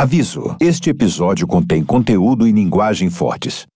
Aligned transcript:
Aviso: 0.00 0.56
este 0.58 0.88
episódio 0.88 1.46
contém 1.46 1.84
conteúdo 1.84 2.48
e 2.48 2.52
linguagem 2.52 3.10
fortes. 3.10 3.66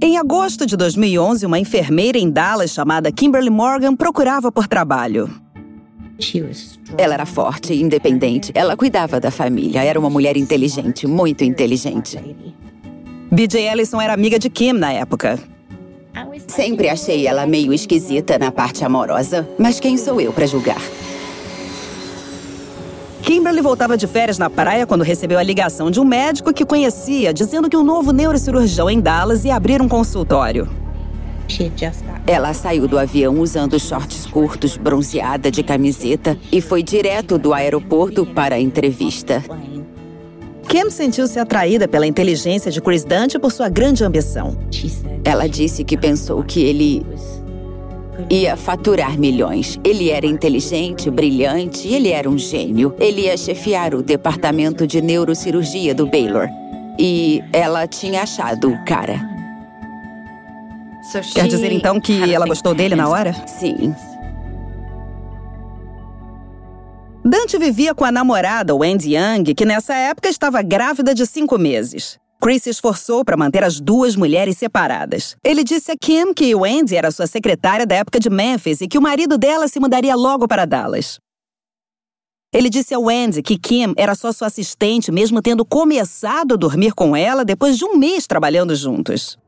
Em 0.00 0.16
agosto 0.16 0.64
de 0.64 0.74
2011, 0.74 1.44
uma 1.44 1.58
enfermeira 1.58 2.16
em 2.16 2.30
Dallas 2.30 2.70
chamada 2.70 3.12
Kimberly 3.12 3.50
Morgan 3.50 3.94
procurava 3.94 4.50
por 4.50 4.66
trabalho. 4.66 5.28
Ela 6.96 7.12
era 7.12 7.26
forte 7.26 7.74
e 7.74 7.82
independente. 7.82 8.50
Ela 8.54 8.78
cuidava 8.78 9.20
da 9.20 9.30
família. 9.30 9.84
Era 9.84 10.00
uma 10.00 10.08
mulher 10.08 10.34
inteligente, 10.34 11.06
muito 11.06 11.44
inteligente. 11.44 12.18
BJ 13.30 13.68
Ellison 13.68 14.00
era 14.00 14.14
amiga 14.14 14.38
de 14.38 14.48
Kim 14.48 14.72
na 14.72 14.90
época. 14.90 15.38
Sempre 16.48 16.88
achei 16.88 17.26
ela 17.26 17.46
meio 17.46 17.74
esquisita 17.74 18.38
na 18.38 18.50
parte 18.50 18.82
amorosa, 18.86 19.46
mas 19.58 19.78
quem 19.78 19.98
sou 19.98 20.18
eu 20.18 20.32
para 20.32 20.46
julgar? 20.46 20.80
Kimberly 23.32 23.62
voltava 23.62 23.96
de 23.96 24.06
férias 24.06 24.36
na 24.36 24.50
praia 24.50 24.86
quando 24.86 25.00
recebeu 25.00 25.38
a 25.38 25.42
ligação 25.42 25.90
de 25.90 25.98
um 25.98 26.04
médico 26.04 26.52
que 26.52 26.66
conhecia, 26.66 27.32
dizendo 27.32 27.70
que 27.70 27.76
um 27.78 27.82
novo 27.82 28.12
neurocirurgião 28.12 28.90
em 28.90 29.00
Dallas 29.00 29.42
ia 29.46 29.56
abrir 29.56 29.80
um 29.80 29.88
consultório. 29.88 30.68
Ela 32.26 32.52
saiu 32.52 32.86
do 32.86 32.98
avião 32.98 33.40
usando 33.40 33.80
shorts 33.80 34.26
curtos, 34.26 34.76
bronzeada 34.76 35.50
de 35.50 35.62
camiseta 35.62 36.36
e 36.52 36.60
foi 36.60 36.82
direto 36.82 37.38
do 37.38 37.54
aeroporto 37.54 38.26
para 38.26 38.56
a 38.56 38.60
entrevista. 38.60 39.42
Kim 40.68 40.90
sentiu-se 40.90 41.38
atraída 41.38 41.88
pela 41.88 42.06
inteligência 42.06 42.70
de 42.70 42.82
Chris 42.82 43.02
Dante 43.02 43.38
por 43.38 43.50
sua 43.50 43.70
grande 43.70 44.04
ambição. 44.04 44.58
Ela 45.24 45.48
disse 45.48 45.84
que 45.84 45.96
pensou 45.96 46.42
que 46.42 46.62
ele 46.62 47.06
ia 48.30 48.56
faturar 48.56 49.18
milhões. 49.18 49.78
Ele 49.84 50.10
era 50.10 50.26
inteligente, 50.26 51.10
brilhante 51.10 51.88
e 51.88 51.94
ele 51.94 52.10
era 52.10 52.28
um 52.28 52.38
gênio. 52.38 52.94
Ele 52.98 53.22
ia 53.22 53.36
chefiar 53.36 53.94
o 53.94 54.02
departamento 54.02 54.86
de 54.86 55.00
neurocirurgia 55.00 55.94
do 55.94 56.06
Baylor. 56.06 56.48
E 56.98 57.42
ela 57.52 57.86
tinha 57.86 58.22
achado 58.22 58.70
o 58.70 58.84
cara. 58.84 59.20
Quer 61.34 61.48
dizer 61.48 61.72
então 61.72 62.00
que 62.00 62.32
ela 62.32 62.46
gostou 62.46 62.74
dele 62.74 62.94
na 62.94 63.08
hora? 63.08 63.34
Sim. 63.46 63.94
Dante 67.24 67.56
vivia 67.56 67.94
com 67.94 68.04
a 68.04 68.10
namorada, 68.10 68.74
Wendy 68.74 69.14
Young, 69.14 69.54
que 69.54 69.64
nessa 69.64 69.94
época 69.94 70.28
estava 70.28 70.60
grávida 70.60 71.14
de 71.14 71.24
cinco 71.26 71.56
meses. 71.56 72.18
Chris 72.42 72.64
se 72.64 72.70
esforçou 72.70 73.24
para 73.24 73.36
manter 73.36 73.62
as 73.62 73.78
duas 73.78 74.16
mulheres 74.16 74.58
separadas. 74.58 75.36
Ele 75.44 75.62
disse 75.62 75.92
a 75.92 75.96
Kim 75.96 76.34
que 76.34 76.52
Wendy 76.52 76.96
era 76.96 77.12
sua 77.12 77.28
secretária 77.28 77.86
da 77.86 77.94
época 77.94 78.18
de 78.18 78.28
Memphis 78.28 78.80
e 78.80 78.88
que 78.88 78.98
o 78.98 79.00
marido 79.00 79.38
dela 79.38 79.68
se 79.68 79.78
mudaria 79.78 80.16
logo 80.16 80.48
para 80.48 80.64
Dallas. 80.64 81.20
Ele 82.52 82.68
disse 82.68 82.92
a 82.92 82.98
Wendy 82.98 83.42
que 83.42 83.56
Kim 83.56 83.94
era 83.96 84.16
só 84.16 84.32
sua 84.32 84.48
assistente, 84.48 85.12
mesmo 85.12 85.40
tendo 85.40 85.64
começado 85.64 86.54
a 86.54 86.56
dormir 86.56 86.94
com 86.94 87.14
ela 87.14 87.44
depois 87.44 87.78
de 87.78 87.84
um 87.84 87.96
mês 87.96 88.26
trabalhando 88.26 88.74
juntos. 88.74 89.38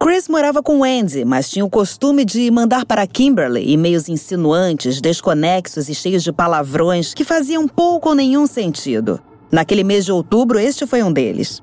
Chris 0.00 0.28
morava 0.28 0.62
com 0.62 0.82
Wendy, 0.82 1.24
mas 1.24 1.50
tinha 1.50 1.64
o 1.64 1.70
costume 1.70 2.24
de 2.24 2.48
mandar 2.48 2.86
para 2.86 3.04
Kimberly 3.08 3.68
e-mails 3.72 4.08
insinuantes, 4.08 5.00
desconexos 5.00 5.88
e 5.88 5.96
cheios 5.96 6.22
de 6.22 6.32
palavrões 6.32 7.12
que 7.12 7.24
faziam 7.24 7.66
pouco 7.66 8.10
ou 8.10 8.14
nenhum 8.14 8.46
sentido. 8.46 9.20
Naquele 9.50 9.82
mês 9.82 10.04
de 10.04 10.12
outubro, 10.12 10.58
este 10.58 10.86
foi 10.86 11.02
um 11.02 11.12
deles. 11.12 11.60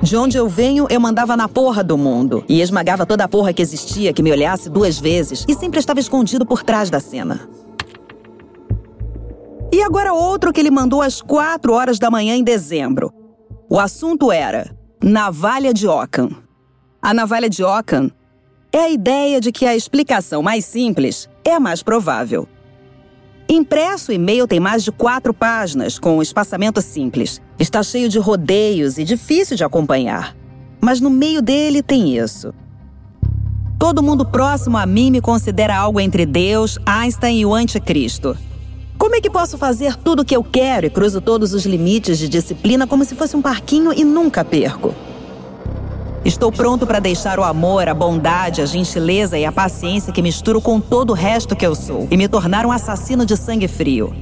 De 0.00 0.16
onde 0.16 0.36
eu 0.36 0.48
venho, 0.48 0.86
eu 0.88 1.00
mandava 1.00 1.36
na 1.36 1.48
porra 1.48 1.82
do 1.82 1.98
mundo. 1.98 2.44
E 2.48 2.60
esmagava 2.60 3.04
toda 3.04 3.24
a 3.24 3.28
porra 3.28 3.52
que 3.52 3.60
existia 3.60 4.12
que 4.12 4.22
me 4.22 4.30
olhasse 4.30 4.70
duas 4.70 4.98
vezes 4.98 5.44
e 5.48 5.54
sempre 5.54 5.80
estava 5.80 5.98
escondido 5.98 6.46
por 6.46 6.62
trás 6.62 6.88
da 6.88 7.00
cena. 7.00 7.48
E 9.72 9.82
agora 9.82 10.12
outro 10.12 10.52
que 10.52 10.60
ele 10.60 10.70
mandou 10.70 11.02
às 11.02 11.20
quatro 11.20 11.72
horas 11.72 11.98
da 11.98 12.10
manhã 12.10 12.36
em 12.36 12.44
dezembro. 12.44 13.12
O 13.68 13.78
assunto 13.78 14.30
era 14.30 14.74
Navalha 15.02 15.74
de 15.74 15.86
Ockham. 15.86 16.30
A 17.02 17.12
navalha 17.12 17.48
de 17.48 17.62
Ockham 17.62 18.10
é 18.72 18.78
a 18.78 18.90
ideia 18.90 19.40
de 19.40 19.52
que 19.52 19.66
a 19.66 19.76
explicação 19.76 20.42
mais 20.42 20.64
simples 20.64 21.28
é 21.44 21.54
a 21.54 21.60
mais 21.60 21.82
provável. 21.82 22.48
Impresso, 23.50 24.12
o 24.12 24.14
e-mail 24.14 24.46
tem 24.46 24.60
mais 24.60 24.84
de 24.84 24.92
quatro 24.92 25.32
páginas, 25.32 25.98
com 25.98 26.18
um 26.18 26.22
espaçamento 26.22 26.82
simples. 26.82 27.40
Está 27.58 27.82
cheio 27.82 28.06
de 28.06 28.18
rodeios 28.18 28.98
e 28.98 29.04
difícil 29.04 29.56
de 29.56 29.64
acompanhar. 29.64 30.36
Mas 30.82 31.00
no 31.00 31.08
meio 31.08 31.40
dele 31.40 31.82
tem 31.82 32.18
isso. 32.18 32.52
Todo 33.78 34.02
mundo 34.02 34.26
próximo 34.26 34.76
a 34.76 34.84
mim 34.84 35.10
me 35.10 35.22
considera 35.22 35.74
algo 35.74 35.98
entre 35.98 36.26
Deus, 36.26 36.78
Einstein 36.84 37.40
e 37.40 37.46
o 37.46 37.54
Anticristo. 37.54 38.36
Como 38.98 39.14
é 39.14 39.20
que 39.20 39.30
posso 39.30 39.56
fazer 39.56 39.96
tudo 39.96 40.20
o 40.20 40.24
que 40.24 40.36
eu 40.36 40.44
quero 40.44 40.86
e 40.86 40.90
cruzo 40.90 41.20
todos 41.20 41.54
os 41.54 41.64
limites 41.64 42.18
de 42.18 42.28
disciplina 42.28 42.86
como 42.86 43.04
se 43.04 43.14
fosse 43.14 43.34
um 43.34 43.40
parquinho 43.40 43.94
e 43.94 44.04
nunca 44.04 44.44
perco? 44.44 44.94
Estou 46.28 46.52
pronto 46.52 46.86
para 46.86 46.98
deixar 46.98 47.38
o 47.38 47.42
amor, 47.42 47.88
a 47.88 47.94
bondade, 47.94 48.60
a 48.60 48.66
gentileza 48.66 49.38
e 49.38 49.46
a 49.46 49.50
paciência 49.50 50.12
que 50.12 50.20
misturo 50.20 50.60
com 50.60 50.78
todo 50.78 51.08
o 51.08 51.14
resto 51.14 51.56
que 51.56 51.64
eu 51.64 51.74
sou 51.74 52.06
e 52.10 52.18
me 52.18 52.28
tornar 52.28 52.66
um 52.66 52.70
assassino 52.70 53.24
de 53.24 53.34
sangue 53.34 53.66
frio. 53.66 54.14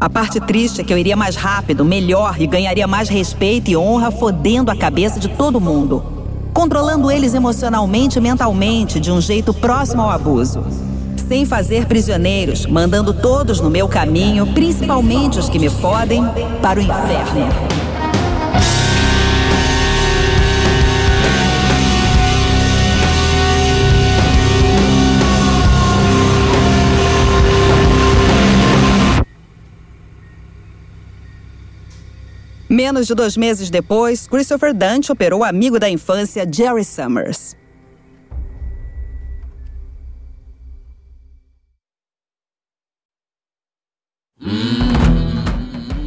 A 0.00 0.08
parte 0.08 0.40
triste 0.40 0.80
é 0.80 0.84
que 0.84 0.90
eu 0.90 0.96
iria 0.96 1.14
mais 1.14 1.36
rápido, 1.36 1.84
melhor 1.84 2.40
e 2.40 2.46
ganharia 2.46 2.86
mais 2.86 3.10
respeito 3.10 3.70
e 3.70 3.76
honra 3.76 4.10
fodendo 4.10 4.70
a 4.70 4.76
cabeça 4.76 5.20
de 5.20 5.28
todo 5.28 5.60
mundo, 5.60 6.02
controlando 6.54 7.10
eles 7.10 7.34
emocionalmente 7.34 8.16
e 8.16 8.22
mentalmente 8.22 8.98
de 8.98 9.12
um 9.12 9.20
jeito 9.20 9.52
próximo 9.52 10.00
ao 10.00 10.08
abuso. 10.08 10.64
Sem 11.28 11.44
fazer 11.44 11.84
prisioneiros, 11.84 12.64
mandando 12.64 13.12
todos 13.12 13.60
no 13.60 13.68
meu 13.68 13.86
caminho, 13.88 14.46
principalmente 14.54 15.38
os 15.38 15.50
que 15.50 15.58
me 15.58 15.68
fodem, 15.68 16.24
para 16.62 16.80
o 16.80 16.82
inferno. 16.82 17.93
Menos 32.74 33.06
de 33.06 33.14
dois 33.14 33.36
meses 33.36 33.70
depois, 33.70 34.26
Christopher 34.26 34.74
Dante 34.74 35.12
operou 35.12 35.42
o 35.42 35.44
amigo 35.44 35.78
da 35.78 35.88
infância 35.88 36.44
Jerry 36.44 36.84
Summers. 36.84 37.54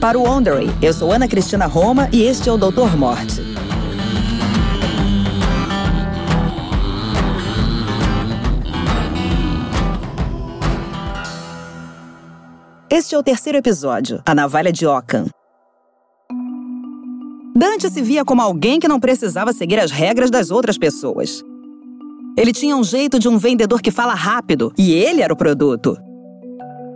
Para 0.01 0.19
o 0.19 0.23
Wondery, 0.23 0.67
eu 0.81 0.94
sou 0.94 1.09
Ana 1.09 1.25
Cristina 1.25 1.67
Roma 1.67 2.09
e 2.11 2.23
este 2.23 2.50
é 2.50 2.51
o 2.51 2.57
Doutor 2.57 2.97
Morte. 2.97 3.41
Este 12.89 13.16
é 13.16 13.17
o 13.17 13.23
terceiro 13.23 13.57
episódio, 13.57 14.22
A 14.25 14.35
Navalha 14.35 14.73
de 14.73 14.85
Ockham. 14.85 15.37
Dante 17.57 17.90
se 17.90 18.03
via 18.03 18.23
como 18.23 18.40
alguém 18.40 18.79
que 18.79 18.88
não 18.88 19.00
precisava 19.00 19.51
seguir 19.51 19.79
as 19.79 19.90
regras 19.90 20.29
das 20.29 20.51
outras 20.51 20.78
pessoas. 20.78 21.44
Ele 22.38 22.53
tinha 22.53 22.78
um 22.78 22.84
jeito 22.84 23.18
de 23.18 23.28
um 23.28 23.40
vendedor 23.40 23.81
que 23.81 23.90
fala 23.90 24.13
rápido, 24.13 24.72
e 24.78 24.94
ele 24.94 25.23
era 25.23 25.34
o 25.34 25.35
produto. 25.35 25.97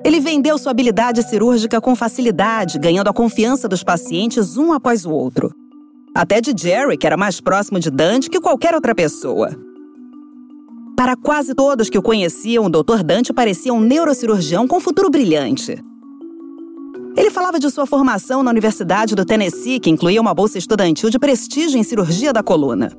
Ele 0.06 0.20
vendeu 0.20 0.60
sua 0.60 0.70
habilidade 0.70 1.24
cirúrgica 1.24 1.82
com 1.82 1.96
facilidade, 1.96 2.78
ganhando 2.78 3.08
a 3.08 3.14
confiança 3.14 3.68
dos 3.68 3.84
pacientes 3.84 4.56
um 4.56 4.72
após 4.72 5.04
o 5.04 5.10
outro. 5.10 5.52
Até 6.14 6.40
de 6.40 6.54
Jerry, 6.56 6.96
que 6.96 7.08
era 7.08 7.18
mais 7.18 7.42
próximo 7.42 7.80
de 7.80 7.90
Dante 7.90 8.30
que 8.30 8.40
qualquer 8.40 8.76
outra 8.76 8.94
pessoa. 8.94 9.50
Para 10.96 11.16
quase 11.16 11.56
todos 11.56 11.90
que 11.90 11.98
o 11.98 12.04
conheciam, 12.04 12.66
o 12.66 12.70
Dr. 12.70 13.02
Dante 13.04 13.34
parecia 13.34 13.74
um 13.74 13.82
neurocirurgião 13.82 14.68
com 14.68 14.80
futuro 14.80 15.10
brilhante. 15.10 15.84
Ele 17.16 17.30
falava 17.30 17.60
de 17.60 17.70
sua 17.70 17.86
formação 17.86 18.42
na 18.42 18.52
Universidade 18.52 19.16
do 19.16 19.26
Tennessee, 19.26 19.80
que 19.80 19.90
incluía 19.90 20.22
uma 20.22 20.34
bolsa 20.34 20.58
estudantil 20.58 21.10
de 21.10 21.20
prestígio 21.20 21.78
em 21.78 21.84
cirurgia 21.84 22.32
da 22.32 22.42
coluna. 22.42 22.92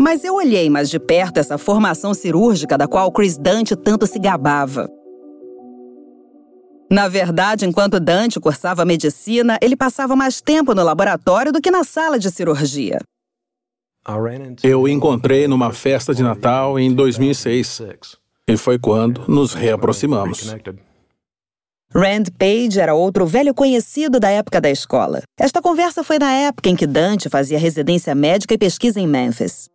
Mas 0.00 0.24
eu 0.24 0.34
olhei 0.34 0.68
mais 0.68 0.90
de 0.90 0.98
perto 0.98 1.38
essa 1.38 1.56
formação 1.56 2.12
cirúrgica 2.12 2.76
da 2.76 2.88
qual 2.88 3.12
Chris 3.12 3.36
Dante 3.36 3.76
tanto 3.76 4.06
se 4.06 4.18
gabava. 4.18 4.90
Na 6.90 7.08
verdade, 7.08 7.64
enquanto 7.64 8.00
Dante 8.00 8.40
cursava 8.40 8.84
medicina, 8.84 9.58
ele 9.62 9.76
passava 9.76 10.14
mais 10.16 10.40
tempo 10.40 10.74
no 10.74 10.82
laboratório 10.82 11.52
do 11.52 11.60
que 11.60 11.70
na 11.70 11.84
sala 11.84 12.18
de 12.18 12.30
cirurgia. 12.30 12.98
Eu 14.62 14.88
encontrei 14.88 15.46
numa 15.46 15.72
festa 15.72 16.12
de 16.12 16.22
Natal 16.22 16.78
em 16.78 16.92
2006. 16.92 17.82
E 18.48 18.56
foi 18.56 18.78
quando 18.78 19.22
nos 19.28 19.54
reaproximamos. 19.54 20.52
Rand 21.94 22.24
Page 22.38 22.80
era 22.80 22.94
outro 22.94 23.26
velho 23.26 23.52
conhecido 23.52 24.18
da 24.18 24.30
época 24.30 24.60
da 24.60 24.70
escola. 24.70 25.22
Esta 25.38 25.60
conversa 25.60 26.02
foi 26.02 26.18
na 26.18 26.32
época 26.32 26.70
em 26.70 26.76
que 26.76 26.86
Dante 26.86 27.28
fazia 27.28 27.58
residência 27.58 28.14
médica 28.14 28.54
e 28.54 28.58
pesquisa 28.58 28.98
em 28.98 29.06
Memphis. 29.06 29.68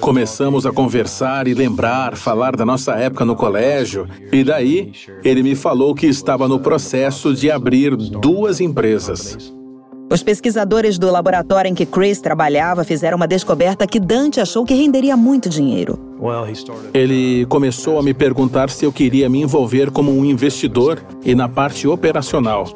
Começamos 0.00 0.66
a 0.66 0.72
conversar 0.72 1.48
e 1.48 1.54
lembrar, 1.54 2.16
falar 2.16 2.54
da 2.54 2.64
nossa 2.64 2.94
época 2.96 3.24
no 3.24 3.34
colégio, 3.34 4.06
e 4.30 4.44
daí 4.44 4.92
ele 5.24 5.42
me 5.42 5.54
falou 5.54 5.94
que 5.94 6.06
estava 6.06 6.46
no 6.46 6.60
processo 6.60 7.34
de 7.34 7.50
abrir 7.50 7.96
duas 7.96 8.60
empresas. 8.60 9.52
Os 10.10 10.22
pesquisadores 10.22 10.98
do 10.98 11.10
laboratório 11.10 11.68
em 11.68 11.74
que 11.74 11.84
Chris 11.84 12.18
trabalhava 12.18 12.82
fizeram 12.82 13.16
uma 13.16 13.28
descoberta 13.28 13.86
que 13.86 14.00
Dante 14.00 14.40
achou 14.40 14.64
que 14.64 14.72
renderia 14.72 15.16
muito 15.16 15.50
dinheiro. 15.50 15.98
Ele 16.94 17.44
começou 17.46 17.98
a 17.98 18.02
me 18.02 18.14
perguntar 18.14 18.70
se 18.70 18.86
eu 18.86 18.92
queria 18.92 19.28
me 19.28 19.42
envolver 19.42 19.90
como 19.90 20.10
um 20.10 20.24
investidor 20.24 20.98
e 21.22 21.34
na 21.34 21.46
parte 21.46 21.86
operacional. 21.86 22.66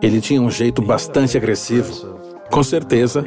Ele 0.00 0.22
tinha 0.22 0.40
um 0.40 0.50
jeito 0.50 0.80
bastante 0.80 1.36
agressivo. 1.36 2.16
Com 2.50 2.62
certeza, 2.62 3.26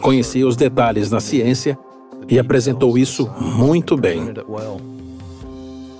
conhecia 0.00 0.46
os 0.46 0.56
detalhes 0.56 1.10
na 1.10 1.20
ciência 1.20 1.78
e 2.26 2.38
apresentou 2.38 2.96
isso 2.96 3.30
muito 3.38 3.98
bem. 3.98 4.32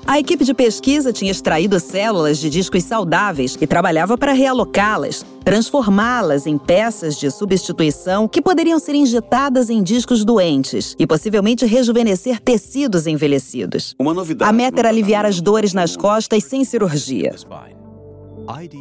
A 0.06 0.18
equipe 0.18 0.44
de 0.44 0.52
pesquisa 0.52 1.14
tinha 1.14 1.30
extraído 1.30 1.80
células 1.80 2.38
de 2.38 2.50
discos 2.50 2.84
saudáveis 2.84 3.56
e 3.58 3.66
trabalhava 3.66 4.18
para 4.18 4.32
realocá-las, 4.32 5.24
transformá-las 5.42 6.46
em 6.46 6.58
peças 6.58 7.16
de 7.16 7.30
substituição 7.30 8.28
que 8.28 8.42
poderiam 8.42 8.78
ser 8.78 8.94
injetadas 8.94 9.70
em 9.70 9.82
discos 9.82 10.22
doentes 10.22 10.94
e 10.98 11.06
possivelmente 11.06 11.64
rejuvenescer 11.64 12.38
tecidos 12.38 13.06
envelhecidos. 13.06 13.94
Uma 13.98 14.12
novidade. 14.12 14.48
A 14.48 14.52
meta 14.52 14.80
era 14.80 14.90
aliviar 14.90 15.24
as 15.24 15.40
dores 15.40 15.72
nas 15.72 15.96
costas 15.96 16.44
sem 16.44 16.64
cirurgia. 16.64 17.34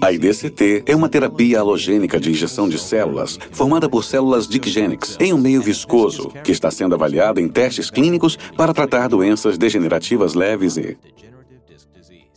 A 0.01 0.11
IDCT 0.11 0.83
é 0.85 0.95
uma 0.95 1.07
terapia 1.07 1.59
halogênica 1.59 2.19
de 2.19 2.29
injeção 2.29 2.67
de 2.67 2.77
células 2.77 3.39
formada 3.51 3.89
por 3.89 4.03
células 4.03 4.47
Dickgenics 4.47 5.17
em 5.19 5.33
um 5.33 5.37
meio 5.37 5.61
viscoso, 5.61 6.29
que 6.43 6.51
está 6.51 6.69
sendo 6.69 6.95
avaliada 6.95 7.39
em 7.39 7.47
testes 7.47 7.89
clínicos 7.89 8.37
para 8.57 8.73
tratar 8.73 9.07
doenças 9.07 9.57
degenerativas 9.57 10.33
leves 10.33 10.77
e. 10.77 10.97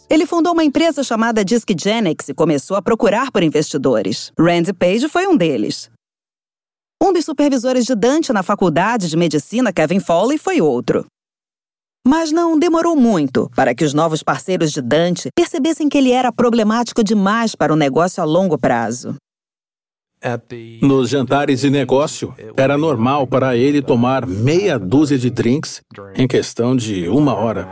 Ele 0.08 0.24
fundou 0.24 0.52
uma 0.52 0.62
empresa 0.62 1.02
chamada 1.02 1.44
Discgenics 1.44 2.28
e 2.28 2.34
começou 2.34 2.76
a 2.76 2.82
procurar 2.82 3.32
por 3.32 3.42
investidores. 3.42 4.32
Randy 4.38 4.72
Page 4.72 5.08
foi 5.08 5.26
um 5.26 5.36
deles. 5.36 5.90
Um 7.02 7.12
dos 7.12 7.24
supervisores 7.24 7.84
de 7.84 7.94
Dante 7.94 8.32
na 8.32 8.42
faculdade 8.42 9.08
de 9.08 9.16
medicina, 9.16 9.72
Kevin 9.72 10.00
Foley, 10.00 10.38
foi 10.38 10.60
outro. 10.60 11.06
Mas 12.06 12.30
não 12.30 12.56
demorou 12.56 12.94
muito 12.94 13.50
para 13.56 13.74
que 13.74 13.84
os 13.84 13.92
novos 13.92 14.22
parceiros 14.22 14.70
de 14.70 14.80
Dante 14.80 15.28
percebessem 15.34 15.88
que 15.88 15.98
ele 15.98 16.12
era 16.12 16.30
problemático 16.30 17.02
demais 17.02 17.56
para 17.56 17.72
o 17.72 17.76
negócio 17.76 18.22
a 18.22 18.24
longo 18.24 18.56
prazo. 18.56 19.16
Nos 20.80 21.10
jantares 21.10 21.62
de 21.62 21.68
negócio, 21.68 22.32
era 22.56 22.78
normal 22.78 23.26
para 23.26 23.56
ele 23.56 23.82
tomar 23.82 24.24
meia 24.24 24.78
dúzia 24.78 25.18
de 25.18 25.30
drinks 25.30 25.80
em 26.14 26.28
questão 26.28 26.76
de 26.76 27.08
uma 27.08 27.34
hora. 27.34 27.66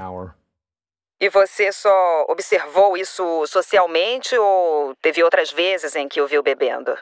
E 1.20 1.28
você 1.28 1.70
só 1.70 2.26
observou 2.28 2.96
isso 2.96 3.46
socialmente 3.46 4.36
ou 4.36 4.94
teve 5.00 5.22
outras 5.22 5.52
vezes 5.52 5.94
em 5.94 6.08
que 6.08 6.20
o 6.20 6.26
viu 6.26 6.42
bebendo? 6.42 6.92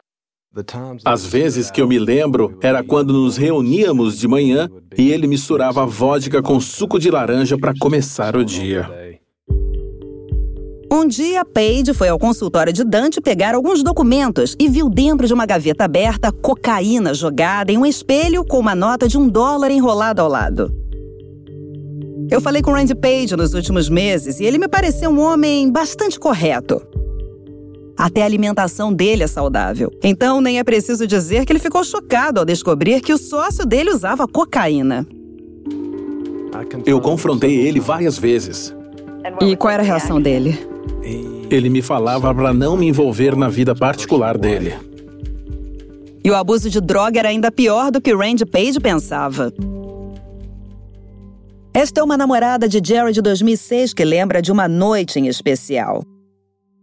As 1.03 1.25
vezes 1.25 1.71
que 1.71 1.81
eu 1.81 1.87
me 1.87 1.97
lembro 1.97 2.55
era 2.61 2.83
quando 2.83 3.11
nos 3.11 3.37
reuníamos 3.37 4.19
de 4.19 4.27
manhã 4.27 4.69
e 4.95 5.11
ele 5.11 5.25
misturava 5.25 5.83
vodka 5.83 6.43
com 6.43 6.59
suco 6.59 6.99
de 6.99 7.09
laranja 7.09 7.57
para 7.57 7.73
começar 7.79 8.35
o 8.35 8.45
dia. 8.45 8.87
Um 10.91 11.07
dia, 11.07 11.43
Paige 11.43 11.91
foi 11.91 12.07
ao 12.07 12.19
consultório 12.19 12.71
de 12.71 12.83
Dante 12.83 13.19
pegar 13.19 13.55
alguns 13.55 13.81
documentos 13.81 14.55
e 14.59 14.69
viu 14.69 14.91
dentro 14.91 15.25
de 15.25 15.33
uma 15.33 15.47
gaveta 15.47 15.85
aberta 15.85 16.31
cocaína 16.31 17.15
jogada 17.15 17.71
em 17.71 17.77
um 17.79 17.85
espelho 17.85 18.45
com 18.45 18.59
uma 18.59 18.75
nota 18.75 19.07
de 19.07 19.17
um 19.17 19.27
dólar 19.27 19.71
enrolada 19.71 20.21
ao 20.21 20.29
lado. 20.29 20.71
Eu 22.29 22.39
falei 22.39 22.61
com 22.61 22.71
Randy 22.71 22.93
Page 22.93 23.35
nos 23.35 23.55
últimos 23.55 23.89
meses 23.89 24.39
e 24.39 24.45
ele 24.45 24.59
me 24.59 24.67
pareceu 24.67 25.09
um 25.09 25.19
homem 25.19 25.71
bastante 25.71 26.19
correto. 26.19 26.79
Até 27.97 28.23
a 28.23 28.25
alimentação 28.25 28.91
dele 28.91 29.23
é 29.23 29.27
saudável. 29.27 29.91
Então, 30.03 30.41
nem 30.41 30.59
é 30.59 30.63
preciso 30.63 31.05
dizer 31.05 31.45
que 31.45 31.51
ele 31.51 31.59
ficou 31.59 31.83
chocado 31.83 32.39
ao 32.39 32.45
descobrir 32.45 33.01
que 33.01 33.13
o 33.13 33.17
sócio 33.17 33.65
dele 33.65 33.91
usava 33.91 34.27
cocaína. 34.27 35.05
Eu 36.85 36.99
confrontei 36.99 37.55
ele 37.55 37.79
várias 37.79 38.17
vezes. 38.17 38.75
E 39.41 39.55
qual 39.55 39.71
era 39.71 39.83
a 39.83 39.85
reação 39.85 40.21
dele? 40.21 40.59
Ele 41.49 41.69
me 41.69 41.81
falava 41.81 42.33
para 42.33 42.53
não 42.53 42.75
me 42.75 42.87
envolver 42.87 43.35
na 43.35 43.47
vida 43.47 43.75
particular 43.75 44.37
dele. 44.37 44.73
E 46.23 46.31
o 46.31 46.35
abuso 46.35 46.69
de 46.69 46.79
droga 46.79 47.19
era 47.19 47.29
ainda 47.29 47.51
pior 47.51 47.91
do 47.91 48.01
que 48.01 48.13
Randy 48.13 48.45
Page 48.45 48.79
pensava. 48.79 49.53
Esta 51.73 52.01
é 52.01 52.03
uma 52.03 52.15
namorada 52.15 52.67
de 52.67 52.81
Jerry 52.83 53.11
de 53.11 53.21
2006 53.21 53.93
que 53.93 54.05
lembra 54.05 54.41
de 54.41 54.51
uma 54.51 54.67
noite 54.67 55.19
em 55.19 55.27
especial. 55.27 56.03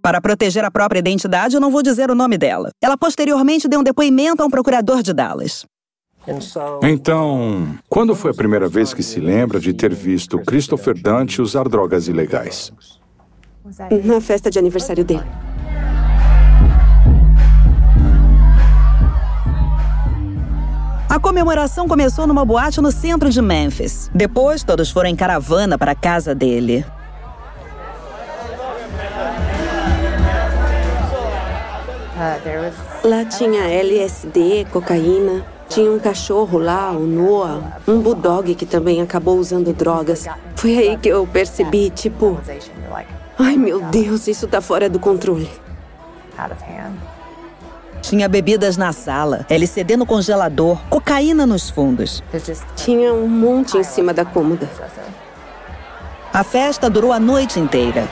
Para 0.02 0.20
proteger 0.20 0.64
a 0.64 0.70
própria 0.70 0.98
identidade, 0.98 1.54
eu 1.54 1.60
não 1.60 1.70
vou 1.70 1.82
dizer 1.82 2.10
o 2.10 2.14
nome 2.14 2.38
dela. 2.38 2.70
Ela 2.82 2.96
posteriormente 2.96 3.68
deu 3.68 3.80
um 3.80 3.82
depoimento 3.82 4.42
a 4.42 4.46
um 4.46 4.50
procurador 4.50 5.02
de 5.02 5.12
Dallas. 5.12 5.66
Então, 6.82 7.74
quando 7.88 8.14
foi 8.14 8.30
a 8.30 8.34
primeira 8.34 8.68
vez 8.68 8.94
que 8.94 9.02
se 9.02 9.20
lembra 9.20 9.58
de 9.58 9.72
ter 9.72 9.94
visto 9.94 10.38
Christopher 10.38 10.94
Dante 11.00 11.42
usar 11.42 11.68
drogas 11.68 12.08
ilegais? 12.08 12.72
Na 14.04 14.20
festa 14.20 14.50
de 14.50 14.58
aniversário 14.58 15.04
dele. 15.04 15.24
A 21.08 21.18
comemoração 21.18 21.88
começou 21.88 22.26
numa 22.26 22.44
boate 22.44 22.80
no 22.80 22.92
centro 22.92 23.30
de 23.30 23.42
Memphis. 23.42 24.10
Depois, 24.14 24.62
todos 24.62 24.90
foram 24.90 25.10
em 25.10 25.16
caravana 25.16 25.76
para 25.76 25.92
a 25.92 25.94
casa 25.94 26.34
dele. 26.34 26.84
Lá 33.02 33.24
tinha 33.24 33.62
LSD, 33.62 34.66
cocaína. 34.70 35.44
Tinha 35.68 35.90
um 35.90 36.00
cachorro 36.00 36.58
lá, 36.58 36.90
o 36.90 37.06
Noah, 37.06 37.80
um 37.86 38.00
bulldog 38.00 38.54
que 38.56 38.66
também 38.66 39.00
acabou 39.00 39.38
usando 39.38 39.72
drogas. 39.72 40.26
Foi 40.56 40.76
aí 40.76 40.96
que 40.96 41.08
eu 41.08 41.24
percebi, 41.26 41.90
tipo, 41.90 42.38
ai 43.38 43.56
meu 43.56 43.80
Deus, 43.82 44.26
isso 44.26 44.48
tá 44.48 44.60
fora 44.60 44.88
do 44.88 44.98
controle. 44.98 45.48
Tinha 48.02 48.28
bebidas 48.28 48.76
na 48.76 48.92
sala, 48.92 49.46
LCD 49.48 49.96
no 49.96 50.04
congelador, 50.04 50.76
cocaína 50.90 51.46
nos 51.46 51.70
fundos. 51.70 52.20
Tinha 52.74 53.14
um 53.14 53.28
monte 53.28 53.78
em 53.78 53.84
cima 53.84 54.12
da 54.12 54.24
cômoda. 54.24 54.68
A 56.32 56.42
festa 56.42 56.90
durou 56.90 57.12
a 57.12 57.20
noite 57.20 57.60
inteira. 57.60 58.08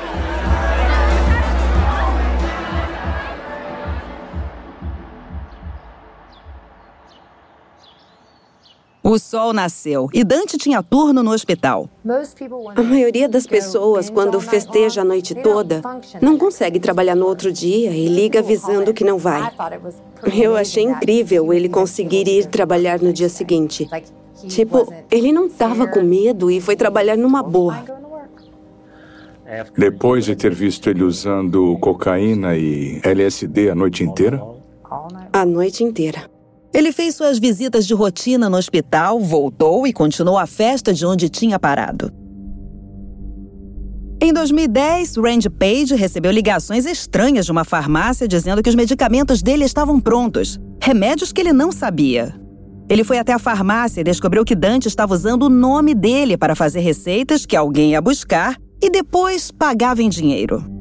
O 9.09 9.19
sol 9.19 9.55
nasceu 9.55 10.11
e 10.13 10.23
Dante 10.23 10.59
tinha 10.59 10.83
turno 10.83 11.23
no 11.23 11.33
hospital. 11.33 11.89
A 12.77 12.83
maioria 12.83 13.27
das 13.27 13.47
pessoas, 13.47 14.11
quando 14.11 14.39
festeja 14.39 15.01
a 15.01 15.05
noite 15.05 15.35
toda, 15.35 15.81
não 16.21 16.37
consegue 16.37 16.79
trabalhar 16.79 17.15
no 17.15 17.25
outro 17.25 17.51
dia 17.51 17.91
e 17.91 18.07
liga 18.07 18.41
avisando 18.41 18.93
que 18.93 19.03
não 19.03 19.17
vai. 19.17 19.51
Eu 20.39 20.55
achei 20.55 20.85
incrível 20.85 21.55
ele 21.55 21.71
conseguir 21.71 22.29
ir 22.29 22.49
trabalhar 22.49 23.01
no 23.01 23.11
dia 23.11 23.31
seguinte. 23.31 23.89
Tipo, 24.47 24.93
ele 25.11 25.33
não 25.33 25.47
estava 25.47 25.87
com 25.87 26.03
medo 26.03 26.51
e 26.51 26.61
foi 26.61 26.77
trabalhar 26.77 27.17
numa 27.17 27.43
boa. 27.43 27.83
Depois 29.75 30.27
de 30.27 30.37
ter 30.37 30.55
visto 30.55 30.91
ele 30.91 31.03
usando 31.03 31.79
cocaína 31.79 32.59
e 32.59 33.01
LSD 33.03 33.71
a 33.71 33.75
noite 33.75 34.05
inteira? 34.05 34.39
A 35.33 35.47
noite 35.47 35.83
inteira. 35.83 36.29
Ele 36.79 36.93
fez 36.93 37.17
suas 37.17 37.41
visitas 37.41 37.85
de 37.89 37.93
rotina 37.93 38.49
no 38.49 38.57
hospital, 38.57 39.19
voltou 39.19 39.85
e 39.85 39.93
continuou 39.93 40.39
a 40.39 40.47
festa 40.47 40.95
de 40.95 41.05
onde 41.05 41.29
tinha 41.29 41.59
parado. 41.59 42.13
Em 44.23 44.33
2010, 44.33 45.17
Randy 45.17 45.51
Page 45.51 45.97
recebeu 45.97 46.31
ligações 46.31 46.87
estranhas 46.87 47.47
de 47.47 47.51
uma 47.51 47.65
farmácia 47.65 48.29
dizendo 48.29 48.63
que 48.63 48.71
os 48.71 48.77
medicamentos 48.77 49.43
dele 49.43 49.65
estavam 49.65 49.99
prontos, 49.99 50.61
remédios 50.81 51.33
que 51.33 51.41
ele 51.41 51.53
não 51.53 51.73
sabia. 51.73 52.41
Ele 52.89 53.03
foi 53.03 53.19
até 53.19 53.33
a 53.33 53.41
farmácia 53.41 54.01
e 54.01 54.05
descobriu 54.05 54.45
que 54.45 54.55
Dante 54.55 54.87
estava 54.87 55.15
usando 55.15 55.47
o 55.47 55.51
nome 55.51 55.97
dele 55.97 56.37
para 56.37 56.55
fazer 56.55 56.79
receitas 56.79 57.45
que 57.45 57.57
alguém 57.57 57.91
ia 57.91 58.01
buscar 58.01 58.57
e 58.81 58.89
depois 58.89 59.51
pagava 59.51 60.01
em 60.01 60.09
dinheiro. 60.09 60.78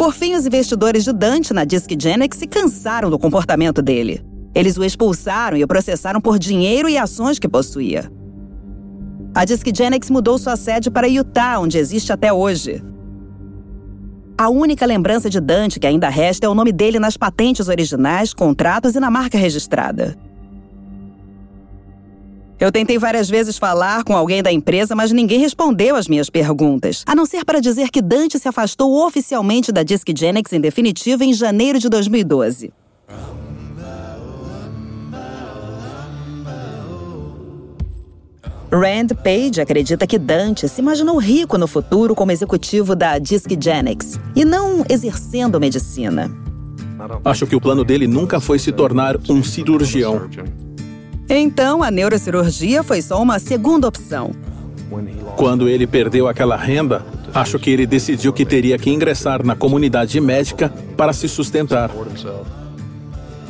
Por 0.00 0.14
fim, 0.14 0.34
os 0.34 0.46
investidores 0.46 1.04
de 1.04 1.12
Dante 1.12 1.52
na 1.52 1.62
Discgenics 1.62 2.38
se 2.38 2.46
cansaram 2.46 3.10
do 3.10 3.18
comportamento 3.18 3.82
dele. 3.82 4.24
Eles 4.54 4.78
o 4.78 4.82
expulsaram 4.82 5.58
e 5.58 5.62
o 5.62 5.68
processaram 5.68 6.22
por 6.22 6.38
dinheiro 6.38 6.88
e 6.88 6.96
ações 6.96 7.38
que 7.38 7.46
possuía. 7.46 8.10
A 9.34 9.44
Discgenics 9.44 10.08
mudou 10.08 10.38
sua 10.38 10.56
sede 10.56 10.90
para 10.90 11.06
Utah, 11.06 11.60
onde 11.60 11.76
existe 11.76 12.14
até 12.14 12.32
hoje. 12.32 12.82
A 14.38 14.48
única 14.48 14.86
lembrança 14.86 15.28
de 15.28 15.38
Dante 15.38 15.78
que 15.78 15.86
ainda 15.86 16.08
resta 16.08 16.46
é 16.46 16.48
o 16.48 16.54
nome 16.54 16.72
dele 16.72 16.98
nas 16.98 17.18
patentes 17.18 17.68
originais, 17.68 18.32
contratos 18.32 18.94
e 18.94 19.00
na 19.00 19.10
marca 19.10 19.36
registrada. 19.36 20.16
Eu 22.60 22.70
tentei 22.70 22.98
várias 22.98 23.30
vezes 23.30 23.56
falar 23.56 24.04
com 24.04 24.14
alguém 24.14 24.42
da 24.42 24.52
empresa, 24.52 24.94
mas 24.94 25.10
ninguém 25.10 25.40
respondeu 25.40 25.96
às 25.96 26.06
minhas 26.06 26.28
perguntas, 26.28 27.02
a 27.06 27.14
não 27.14 27.24
ser 27.24 27.42
para 27.42 27.58
dizer 27.58 27.88
que 27.88 28.02
Dante 28.02 28.38
se 28.38 28.46
afastou 28.46 29.06
oficialmente 29.06 29.72
da 29.72 29.82
Disc 29.82 30.06
Genix 30.14 30.52
em 30.52 30.60
definitivo 30.60 31.24
em 31.24 31.32
janeiro 31.32 31.78
de 31.78 31.88
2012. 31.88 32.70
Rand 38.70 39.08
Page 39.24 39.58
acredita 39.62 40.06
que 40.06 40.18
Dante 40.18 40.68
se 40.68 40.82
imaginou 40.82 41.16
rico 41.16 41.56
no 41.56 41.66
futuro 41.66 42.14
como 42.14 42.30
executivo 42.30 42.94
da 42.94 43.18
Disc 43.18 43.48
Genix 43.58 44.20
e 44.36 44.44
não 44.44 44.84
exercendo 44.86 45.58
medicina. 45.58 46.30
Acho 47.24 47.46
que 47.46 47.56
o 47.56 47.60
plano 47.60 47.86
dele 47.86 48.06
nunca 48.06 48.38
foi 48.38 48.58
se 48.58 48.70
tornar 48.70 49.16
um 49.30 49.42
cirurgião. 49.42 50.28
Então, 51.32 51.80
a 51.80 51.92
neurocirurgia 51.92 52.82
foi 52.82 53.00
só 53.00 53.22
uma 53.22 53.38
segunda 53.38 53.86
opção. 53.86 54.32
Quando 55.36 55.68
ele 55.68 55.86
perdeu 55.86 56.26
aquela 56.26 56.56
renda, 56.56 57.06
acho 57.32 57.56
que 57.56 57.70
ele 57.70 57.86
decidiu 57.86 58.32
que 58.32 58.44
teria 58.44 58.76
que 58.76 58.90
ingressar 58.90 59.46
na 59.46 59.54
comunidade 59.54 60.20
médica 60.20 60.72
para 60.96 61.12
se 61.12 61.28
sustentar. 61.28 61.88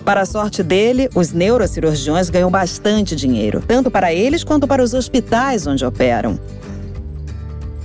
Para 0.04 0.20
a 0.20 0.26
sorte 0.26 0.62
dele, 0.62 1.08
os 1.14 1.32
neurocirurgiões 1.32 2.28
ganham 2.28 2.50
bastante 2.50 3.16
dinheiro, 3.16 3.62
tanto 3.66 3.90
para 3.90 4.12
eles 4.12 4.44
quanto 4.44 4.68
para 4.68 4.82
os 4.82 4.92
hospitais 4.92 5.66
onde 5.66 5.82
operam. 5.82 6.38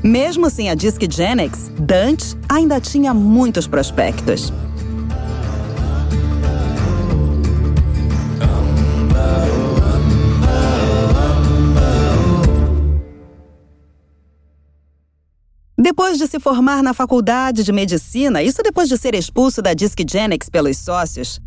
Mesmo 0.04 0.50
sem 0.50 0.70
a 0.70 0.76
Disc 0.76 1.02
Genix, 1.10 1.72
Dante 1.80 2.36
ainda 2.50 2.82
tinha 2.82 3.14
muitos 3.14 3.66
prospectos. 3.66 4.52
Depois 15.86 16.18
de 16.18 16.26
se 16.26 16.40
formar 16.40 16.82
na 16.82 16.96
faculdade 16.96 17.64
de 17.64 17.72
medicina, 17.72 18.42
isso 18.42 18.64
depois 18.64 18.90
de 18.90 18.98
ser 18.98 19.14
expulso 19.14 19.62
da 19.62 19.72
Disc 19.76 19.96
Genix 20.10 20.50
pelos 20.50 20.80
sócios, 20.80 21.40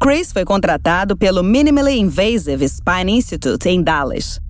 Chris 0.00 0.32
foi 0.32 0.42
contratado 0.42 1.14
pelo 1.14 1.42
Minimally 1.42 2.00
Invasive 2.00 2.66
Spine 2.66 3.12
Institute 3.12 3.68
em 3.68 3.82
Dallas. 3.82 4.40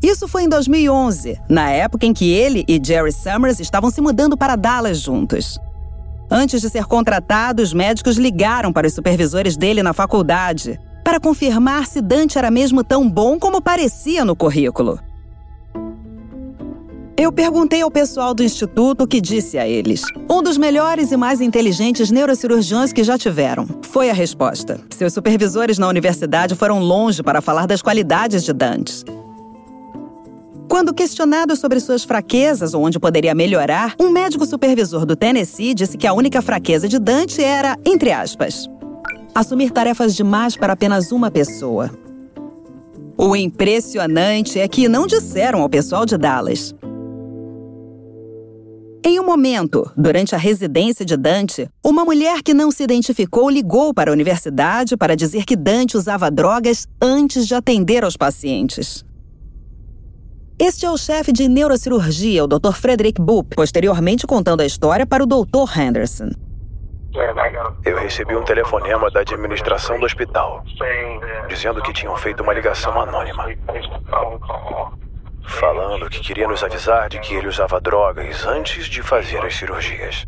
Isso 0.00 0.28
foi 0.28 0.44
em 0.44 0.48
2011, 0.48 1.40
na 1.48 1.70
época 1.70 2.06
em 2.06 2.12
que 2.12 2.30
ele 2.30 2.64
e 2.68 2.80
Jerry 2.80 3.10
Summers 3.10 3.58
estavam 3.58 3.90
se 3.90 4.00
mudando 4.00 4.36
para 4.36 4.54
Dallas 4.54 5.00
juntos. 5.00 5.58
Antes 6.30 6.60
de 6.60 6.70
ser 6.70 6.84
contratado, 6.84 7.64
os 7.64 7.72
médicos 7.72 8.16
ligaram 8.16 8.72
para 8.72 8.86
os 8.86 8.94
supervisores 8.94 9.56
dele 9.56 9.82
na 9.82 9.92
faculdade 9.92 10.78
para 11.02 11.18
confirmar 11.18 11.84
se 11.88 12.00
Dante 12.00 12.38
era 12.38 12.48
mesmo 12.48 12.84
tão 12.84 13.10
bom 13.10 13.40
como 13.40 13.60
parecia 13.60 14.24
no 14.24 14.36
currículo. 14.36 15.00
Eu 17.16 17.30
perguntei 17.30 17.80
ao 17.80 17.90
pessoal 17.92 18.34
do 18.34 18.42
instituto 18.42 19.04
o 19.04 19.06
que 19.06 19.20
disse 19.20 19.56
a 19.56 19.68
eles. 19.68 20.02
Um 20.28 20.42
dos 20.42 20.58
melhores 20.58 21.12
e 21.12 21.16
mais 21.16 21.40
inteligentes 21.40 22.10
neurocirurgiões 22.10 22.92
que 22.92 23.04
já 23.04 23.16
tiveram. 23.16 23.68
Foi 23.82 24.10
a 24.10 24.12
resposta. 24.12 24.80
Seus 24.90 25.12
supervisores 25.12 25.78
na 25.78 25.86
universidade 25.86 26.56
foram 26.56 26.80
longe 26.80 27.22
para 27.22 27.40
falar 27.40 27.66
das 27.66 27.80
qualidades 27.80 28.42
de 28.42 28.52
Dante. 28.52 29.04
Quando 30.68 30.92
questionado 30.92 31.54
sobre 31.54 31.78
suas 31.78 32.02
fraquezas 32.02 32.74
ou 32.74 32.82
onde 32.82 32.98
poderia 32.98 33.32
melhorar, 33.32 33.94
um 34.00 34.10
médico 34.10 34.44
supervisor 34.44 35.06
do 35.06 35.14
Tennessee 35.14 35.72
disse 35.72 35.96
que 35.96 36.08
a 36.08 36.12
única 36.12 36.42
fraqueza 36.42 36.88
de 36.88 36.98
Dante 36.98 37.40
era, 37.40 37.78
entre 37.86 38.10
aspas, 38.10 38.68
assumir 39.32 39.70
tarefas 39.70 40.16
demais 40.16 40.56
para 40.56 40.72
apenas 40.72 41.12
uma 41.12 41.30
pessoa. 41.30 41.92
O 43.16 43.36
impressionante 43.36 44.58
é 44.58 44.66
que 44.66 44.88
não 44.88 45.06
disseram 45.06 45.62
ao 45.62 45.68
pessoal 45.68 46.04
de 46.04 46.16
Dallas. 46.16 46.74
Em 49.06 49.20
um 49.20 49.26
momento, 49.26 49.92
durante 49.94 50.34
a 50.34 50.38
residência 50.38 51.04
de 51.04 51.14
Dante, 51.14 51.68
uma 51.84 52.06
mulher 52.06 52.42
que 52.42 52.54
não 52.54 52.70
se 52.70 52.82
identificou 52.82 53.50
ligou 53.50 53.92
para 53.92 54.10
a 54.10 54.14
universidade 54.14 54.96
para 54.96 55.14
dizer 55.14 55.44
que 55.44 55.54
Dante 55.54 55.94
usava 55.94 56.30
drogas 56.30 56.88
antes 57.02 57.46
de 57.46 57.54
atender 57.54 58.02
aos 58.02 58.16
pacientes. 58.16 59.04
Este 60.58 60.86
é 60.86 60.90
o 60.90 60.96
chefe 60.96 61.32
de 61.32 61.46
neurocirurgia, 61.48 62.44
o 62.44 62.46
Dr. 62.46 62.72
Frederick 62.72 63.20
Boop, 63.20 63.54
posteriormente 63.54 64.26
contando 64.26 64.62
a 64.62 64.66
história 64.66 65.04
para 65.04 65.22
o 65.22 65.26
Dr. 65.26 65.78
Henderson. 65.78 66.30
Eu 67.84 67.98
recebi 67.98 68.34
um 68.34 68.42
telefonema 68.42 69.10
da 69.10 69.20
administração 69.20 70.00
do 70.00 70.06
hospital, 70.06 70.64
dizendo 71.46 71.82
que 71.82 71.92
tinham 71.92 72.16
feito 72.16 72.42
uma 72.42 72.54
ligação 72.54 72.98
anônima 72.98 73.48
falando 75.46 76.08
que 76.08 76.20
queria 76.20 76.48
nos 76.48 76.62
avisar 76.64 77.08
de 77.08 77.18
que 77.20 77.34
ele 77.34 77.48
usava 77.48 77.80
drogas 77.80 78.46
antes 78.46 78.86
de 78.86 79.02
fazer 79.02 79.44
as 79.44 79.54
cirurgias. 79.54 80.24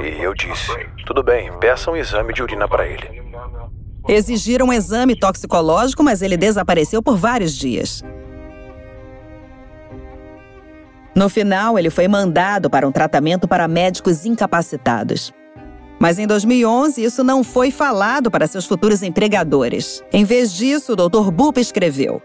E 0.00 0.22
eu 0.22 0.34
disse: 0.34 0.72
tudo 1.06 1.22
bem, 1.22 1.52
peça 1.58 1.90
um 1.90 1.96
exame 1.96 2.32
de 2.32 2.42
urina 2.42 2.66
para 2.66 2.86
ele. 2.86 3.22
Exigiram 4.08 4.66
um 4.66 4.72
exame 4.72 5.14
toxicológico, 5.14 6.02
mas 6.02 6.22
ele 6.22 6.36
desapareceu 6.36 7.02
por 7.02 7.16
vários 7.16 7.56
dias. 7.56 8.02
No 11.14 11.28
final, 11.28 11.78
ele 11.78 11.90
foi 11.90 12.08
mandado 12.08 12.70
para 12.70 12.88
um 12.88 12.92
tratamento 12.92 13.46
para 13.46 13.68
médicos 13.68 14.24
incapacitados. 14.24 15.32
Mas 16.00 16.18
em 16.18 16.26
2011, 16.26 17.04
isso 17.04 17.22
não 17.22 17.44
foi 17.44 17.70
falado 17.70 18.30
para 18.30 18.48
seus 18.48 18.66
futuros 18.66 19.02
empregadores. 19.02 20.02
Em 20.12 20.24
vez 20.24 20.52
disso, 20.52 20.94
o 20.94 20.96
Dr. 20.96 21.30
Boop 21.30 21.60
escreveu: 21.60 22.20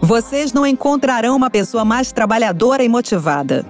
vocês 0.00 0.52
não 0.52 0.66
encontrarão 0.66 1.36
uma 1.36 1.50
pessoa 1.50 1.84
mais 1.84 2.12
trabalhadora 2.12 2.84
e 2.84 2.88
motivada. 2.88 3.64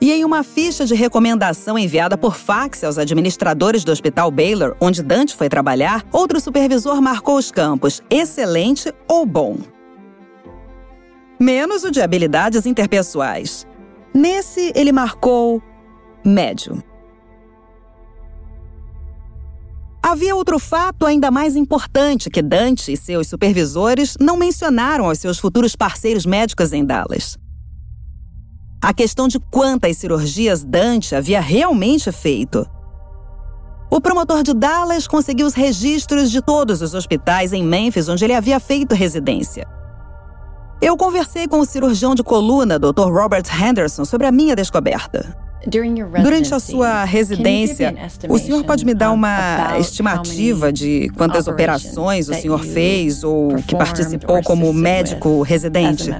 E 0.00 0.12
em 0.12 0.24
uma 0.24 0.42
ficha 0.42 0.84
de 0.84 0.94
recomendação 0.94 1.78
enviada 1.78 2.18
por 2.18 2.34
fax 2.36 2.84
aos 2.84 2.98
administradores 2.98 3.84
do 3.84 3.92
Hospital 3.92 4.30
Baylor, 4.30 4.76
onde 4.80 5.02
Dante 5.02 5.34
foi 5.34 5.48
trabalhar, 5.48 6.04
outro 6.12 6.40
supervisor 6.40 7.00
marcou 7.00 7.36
os 7.38 7.50
campos 7.50 8.02
excelente 8.10 8.92
ou 9.08 9.24
bom. 9.24 9.58
Menos 11.40 11.84
o 11.84 11.90
de 11.90 12.00
habilidades 12.02 12.66
interpessoais. 12.66 13.66
Nesse, 14.12 14.72
ele 14.74 14.92
marcou 14.92 15.62
médio. 16.24 16.82
Havia 20.06 20.36
outro 20.36 20.58
fato 20.58 21.06
ainda 21.06 21.30
mais 21.30 21.56
importante 21.56 22.28
que 22.28 22.42
Dante 22.42 22.92
e 22.92 22.96
seus 22.96 23.26
supervisores 23.26 24.18
não 24.20 24.36
mencionaram 24.36 25.06
aos 25.06 25.18
seus 25.18 25.38
futuros 25.38 25.74
parceiros 25.74 26.26
médicos 26.26 26.74
em 26.74 26.84
Dallas. 26.84 27.38
A 28.82 28.92
questão 28.92 29.26
de 29.26 29.40
quantas 29.50 29.96
cirurgias 29.96 30.62
Dante 30.62 31.14
havia 31.14 31.40
realmente 31.40 32.12
feito. 32.12 32.68
O 33.90 33.98
promotor 33.98 34.42
de 34.42 34.52
Dallas 34.52 35.08
conseguiu 35.08 35.46
os 35.46 35.54
registros 35.54 36.30
de 36.30 36.42
todos 36.42 36.82
os 36.82 36.92
hospitais 36.92 37.54
em 37.54 37.64
Memphis 37.64 38.06
onde 38.06 38.26
ele 38.26 38.34
havia 38.34 38.60
feito 38.60 38.94
residência. 38.94 39.66
Eu 40.82 40.98
conversei 40.98 41.48
com 41.48 41.60
o 41.60 41.64
cirurgião 41.64 42.14
de 42.14 42.22
coluna, 42.22 42.78
Dr. 42.78 43.10
Robert 43.10 43.46
Henderson, 43.58 44.04
sobre 44.04 44.26
a 44.26 44.32
minha 44.32 44.54
descoberta. 44.54 45.34
Durante 46.22 46.54
a 46.54 46.60
sua 46.60 47.04
residência, 47.04 47.94
o 48.28 48.38
senhor 48.38 48.64
pode 48.64 48.84
me 48.84 48.94
dar 48.94 49.12
uma 49.12 49.78
estimativa 49.78 50.72
de 50.72 51.08
quantas 51.16 51.46
operações 51.46 52.28
o 52.28 52.34
senhor 52.34 52.62
fez 52.64 53.24
ou 53.24 53.56
que 53.66 53.76
participou 53.76 54.42
como 54.42 54.72
médico 54.72 55.42
residente? 55.42 56.10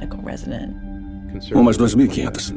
Umas 1.53 1.77
2.500. 1.77 2.55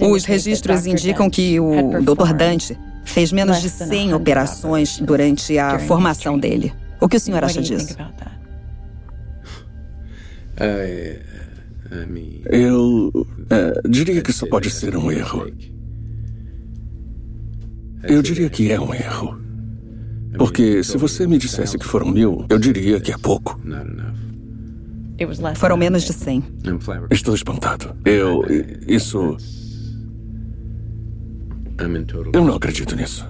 Os 0.00 0.24
registros 0.24 0.86
indicam 0.86 1.28
que 1.28 1.60
o 1.60 2.00
Dr. 2.02 2.32
Dante 2.32 2.78
fez 3.04 3.32
menos 3.32 3.60
de 3.60 3.68
100 3.68 4.14
operações 4.14 4.98
durante 4.98 5.58
a 5.58 5.78
formação 5.80 6.38
dele. 6.38 6.72
O 7.00 7.08
que 7.08 7.16
o 7.16 7.20
senhor 7.20 7.44
acha 7.44 7.60
disso? 7.60 7.96
Eu 12.46 13.26
é, 13.50 13.88
diria 13.88 14.20
que 14.20 14.30
isso 14.30 14.46
pode 14.48 14.70
ser 14.70 14.96
um 14.96 15.10
erro. 15.10 15.50
Eu 18.02 18.22
diria 18.22 18.50
que 18.50 18.70
é 18.70 18.80
um 18.80 18.92
erro. 18.94 19.38
Porque 20.36 20.82
se 20.82 20.96
você 20.96 21.26
me 21.26 21.38
dissesse 21.38 21.78
que 21.78 21.86
foram 21.86 22.08
mil, 22.10 22.44
eu 22.48 22.58
diria 22.58 23.00
que 23.00 23.12
é 23.12 23.16
pouco. 23.16 23.58
Foram 25.56 25.76
menos 25.76 26.02
de 26.02 26.12
cem. 26.12 26.42
Estou 27.10 27.34
espantado. 27.34 27.94
Eu. 28.04 28.44
Isso. 28.86 29.36
Eu 32.32 32.44
não 32.44 32.54
acredito 32.54 32.96
nisso. 32.96 33.26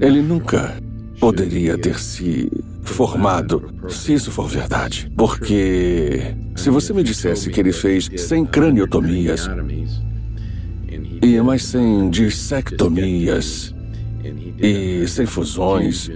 Ele 0.00 0.20
nunca 0.20 0.74
poderia 1.20 1.78
ter 1.78 1.98
se 1.98 2.50
formado, 2.82 3.62
se 3.88 4.14
isso 4.14 4.30
for 4.30 4.48
verdade. 4.48 5.10
Porque 5.16 6.34
se 6.56 6.70
você 6.70 6.92
me 6.92 7.02
dissesse 7.02 7.50
que 7.50 7.60
ele 7.60 7.72
fez 7.72 8.10
100 8.16 8.46
craniotomias 8.46 9.48
e 11.22 11.40
mais 11.40 11.64
100 11.64 12.10
dissectomias 12.10 13.74
e 14.58 15.06
sem 15.08 15.26
fusões 15.26 16.10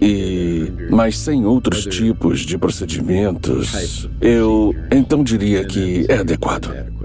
e 0.00 0.72
mas 0.90 1.18
sem 1.18 1.44
outros 1.44 1.84
tipos 1.84 2.40
de 2.40 2.58
procedimentos, 2.58 4.08
eu 4.20 4.74
então 4.90 5.22
diria 5.22 5.64
que 5.64 6.06
é 6.08 6.18
adequado. 6.18 6.95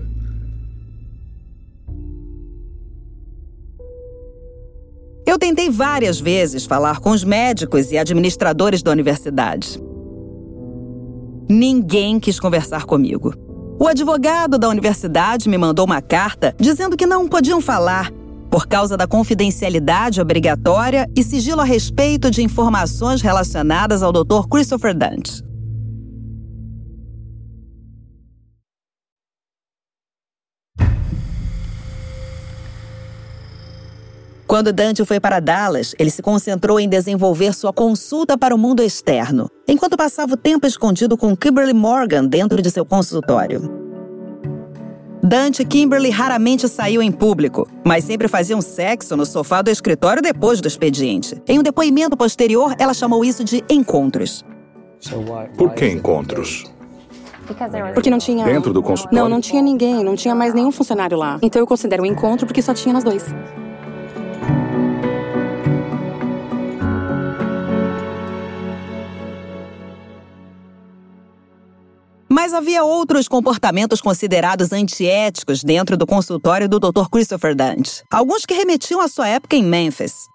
Tentei 5.41 5.71
várias 5.71 6.19
vezes 6.19 6.67
falar 6.67 6.99
com 6.99 7.09
os 7.09 7.23
médicos 7.23 7.91
e 7.91 7.97
administradores 7.97 8.83
da 8.83 8.91
universidade. 8.91 9.81
Ninguém 11.49 12.19
quis 12.19 12.39
conversar 12.39 12.85
comigo. 12.85 13.33
O 13.79 13.87
advogado 13.87 14.59
da 14.59 14.69
universidade 14.69 15.49
me 15.49 15.57
mandou 15.57 15.85
uma 15.85 15.99
carta 15.99 16.55
dizendo 16.59 16.95
que 16.95 17.07
não 17.07 17.27
podiam 17.27 17.59
falar 17.59 18.11
por 18.51 18.67
causa 18.67 18.95
da 18.95 19.07
confidencialidade 19.07 20.21
obrigatória 20.21 21.09
e 21.17 21.23
sigilo 21.23 21.61
a 21.61 21.65
respeito 21.65 22.29
de 22.29 22.43
informações 22.43 23.23
relacionadas 23.23 24.03
ao 24.03 24.11
Dr. 24.11 24.47
Christopher 24.47 24.95
Dante. 24.95 25.41
Quando 34.51 34.73
Dante 34.73 35.05
foi 35.05 35.17
para 35.17 35.39
Dallas, 35.39 35.95
ele 35.97 36.09
se 36.09 36.21
concentrou 36.21 36.77
em 36.77 36.89
desenvolver 36.89 37.53
sua 37.53 37.71
consulta 37.71 38.37
para 38.37 38.53
o 38.53 38.57
mundo 38.57 38.83
externo, 38.83 39.49
enquanto 39.65 39.95
passava 39.95 40.33
o 40.33 40.35
tempo 40.35 40.67
escondido 40.67 41.15
com 41.15 41.37
Kimberly 41.37 41.71
Morgan 41.73 42.25
dentro 42.25 42.61
de 42.61 42.69
seu 42.69 42.83
consultório. 42.83 43.61
Dante 45.23 45.61
e 45.61 45.65
Kimberly 45.65 46.09
raramente 46.09 46.67
saiu 46.67 47.01
em 47.01 47.13
público, 47.13 47.65
mas 47.85 48.03
sempre 48.03 48.27
faziam 48.27 48.61
sexo 48.61 49.15
no 49.15 49.25
sofá 49.25 49.61
do 49.61 49.69
escritório 49.69 50.21
depois 50.21 50.59
do 50.59 50.67
expediente. 50.67 51.41
Em 51.47 51.57
um 51.57 51.63
depoimento 51.63 52.17
posterior, 52.17 52.75
ela 52.77 52.93
chamou 52.93 53.23
isso 53.23 53.45
de 53.45 53.63
encontros. 53.69 54.43
Por 55.57 55.73
que 55.73 55.87
encontros? 55.87 56.65
Porque 57.93 58.09
não 58.09 58.17
tinha. 58.17 58.43
Dentro 58.43 58.73
do 58.73 58.83
consultório? 58.83 59.17
Não, 59.17 59.29
não 59.29 59.39
tinha 59.39 59.61
ninguém, 59.61 60.03
não 60.03 60.17
tinha 60.17 60.35
mais 60.35 60.53
nenhum 60.53 60.73
funcionário 60.73 61.17
lá. 61.17 61.39
Então 61.41 61.61
eu 61.61 61.65
considero 61.65 62.03
um 62.03 62.05
encontro 62.05 62.45
porque 62.45 62.61
só 62.61 62.73
tinha 62.73 62.91
nós 62.91 63.05
dois. 63.05 63.23
Mas 72.31 72.53
havia 72.53 72.81
outros 72.85 73.27
comportamentos 73.27 73.99
considerados 73.99 74.71
antiéticos 74.71 75.65
dentro 75.65 75.97
do 75.97 76.07
consultório 76.07 76.69
do 76.69 76.79
Dr. 76.79 77.09
Christopher 77.11 77.53
Dante. 77.53 78.03
Alguns 78.09 78.45
que 78.45 78.53
remetiam 78.53 79.01
à 79.01 79.09
sua 79.09 79.27
época 79.27 79.57
em 79.57 79.63
Memphis. 79.63 80.29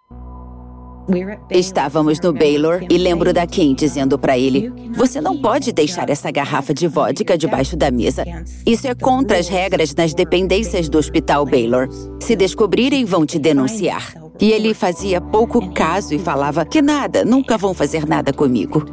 Estávamos 1.51 2.21
no 2.21 2.35
Baylor 2.35 2.85
e 2.91 2.99
lembro 2.99 3.33
da 3.33 3.47
Kim 3.47 3.75
dizendo 3.75 4.19
para 4.19 4.37
ele: 4.37 4.71
Você 4.95 5.23
não 5.23 5.41
pode 5.41 5.73
deixar 5.73 6.11
essa 6.11 6.31
garrafa 6.31 6.75
de 6.75 6.87
vodka 6.87 7.39
debaixo 7.39 7.79
da 7.79 7.91
mesa. 7.91 8.27
Isso 8.67 8.87
é 8.87 8.95
contra 8.95 9.39
as 9.39 9.49
regras 9.49 9.95
nas 9.95 10.13
dependências 10.13 10.91
do 10.91 10.99
Hospital 10.99 11.47
Baylor. 11.47 11.89
Se 12.21 12.37
descobrirem, 12.37 13.07
vão 13.07 13.25
te 13.25 13.39
denunciar. 13.39 14.13
E 14.39 14.53
ele 14.53 14.75
fazia 14.75 15.19
pouco 15.19 15.73
caso 15.73 16.13
e 16.13 16.19
falava 16.19 16.67
que 16.67 16.83
nada, 16.83 17.25
nunca 17.25 17.57
vão 17.57 17.73
fazer 17.73 18.05
nada 18.05 18.35
comigo. 18.35 18.85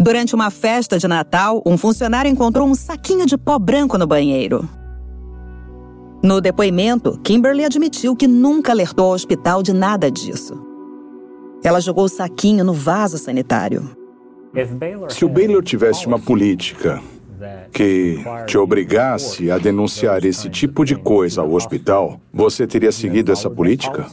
Durante 0.00 0.34
uma 0.34 0.48
festa 0.48 0.96
de 0.96 1.08
Natal, 1.08 1.60
um 1.66 1.76
funcionário 1.76 2.30
encontrou 2.30 2.68
um 2.68 2.74
saquinho 2.74 3.26
de 3.26 3.36
pó 3.36 3.58
branco 3.58 3.98
no 3.98 4.06
banheiro. 4.06 4.68
No 6.22 6.40
depoimento, 6.40 7.18
Kimberly 7.22 7.64
admitiu 7.64 8.14
que 8.14 8.28
nunca 8.28 8.72
alertou 8.72 9.06
ao 9.06 9.12
hospital 9.12 9.62
de 9.62 9.72
nada 9.72 10.10
disso. 10.10 10.54
Ela 11.64 11.80
jogou 11.80 12.04
o 12.04 12.08
saquinho 12.08 12.64
no 12.64 12.72
vaso 12.72 13.18
sanitário. 13.18 13.90
Se 15.08 15.24
o 15.24 15.28
Baylor 15.28 15.62
tivesse 15.62 16.06
uma 16.06 16.18
política 16.18 17.02
que 17.72 18.18
te 18.46 18.56
obrigasse 18.56 19.50
a 19.50 19.58
denunciar 19.58 20.24
esse 20.24 20.48
tipo 20.48 20.84
de 20.84 20.94
coisa 20.94 21.40
ao 21.40 21.52
hospital, 21.52 22.20
você 22.32 22.66
teria 22.66 22.92
seguido 22.92 23.32
essa 23.32 23.50
política? 23.50 24.06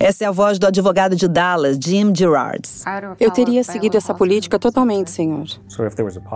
Essa 0.00 0.24
é 0.24 0.28
a 0.28 0.30
voz 0.30 0.60
do 0.60 0.66
advogado 0.68 1.16
de 1.16 1.26
Dallas, 1.26 1.76
Jim 1.82 2.14
Gerards. 2.14 2.84
Eu 3.18 3.32
teria 3.32 3.64
seguido 3.64 3.96
essa 3.96 4.14
política 4.14 4.56
totalmente, 4.56 5.10
senhor. 5.10 5.44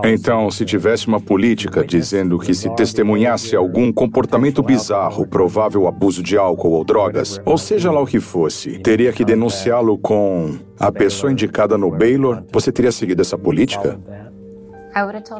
Então, 0.05 0.51
se 0.51 0.65
tivesse 0.65 1.07
uma 1.07 1.21
política 1.21 1.85
dizendo 1.85 2.41
que 2.41 2.55
se 2.55 2.69
testemunhasse 2.75 3.55
algum 3.55 3.93
comportamento 3.93 4.65
bizarro, 4.65 5.25
provável 5.29 5.87
abuso 5.87 6.25
de 6.25 6.37
álcool 6.37 6.73
ou 6.73 6.85
drogas, 6.85 7.41
ou 7.45 7.57
seja 7.57 7.93
lá 7.93 8.01
o 8.01 8.07
que 8.07 8.19
fosse, 8.19 8.81
teria 8.81 9.13
que 9.13 9.25
denunciá-lo 9.25 9.97
com 9.97 10.59
a 10.81 10.91
pessoa 10.91 11.31
indicada 11.31 11.79
no 11.79 11.89
Baylor, 11.89 12.43
você 12.53 12.73
teria 12.73 12.91
seguido 12.91 13.23
essa 13.23 13.39
política? 13.39 13.97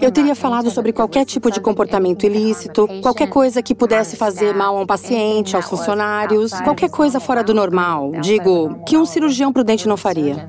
Eu 0.01 0.11
teria 0.11 0.35
falado 0.35 0.71
sobre 0.71 0.93
qualquer 0.93 1.25
tipo 1.25 1.51
de 1.51 1.61
comportamento 1.61 2.25
ilícito, 2.25 2.89
qualquer 3.03 3.29
coisa 3.29 3.63
que 3.63 3.75
pudesse 3.75 4.17
fazer 4.17 4.55
mal 4.55 4.77
a 4.77 4.81
um 4.81 4.87
paciente, 4.87 5.55
aos 5.55 5.67
funcionários, 5.67 6.53
qualquer 6.63 6.91
coisa 6.91 7.21
fora 7.21 7.45
do 7.45 7.53
normal. 7.53 8.13
Digo, 8.21 8.83
que 8.87 8.97
um 8.97 9.05
cirurgião 9.05 9.53
prudente 9.53 9.87
não 9.87 9.97
faria. 9.97 10.49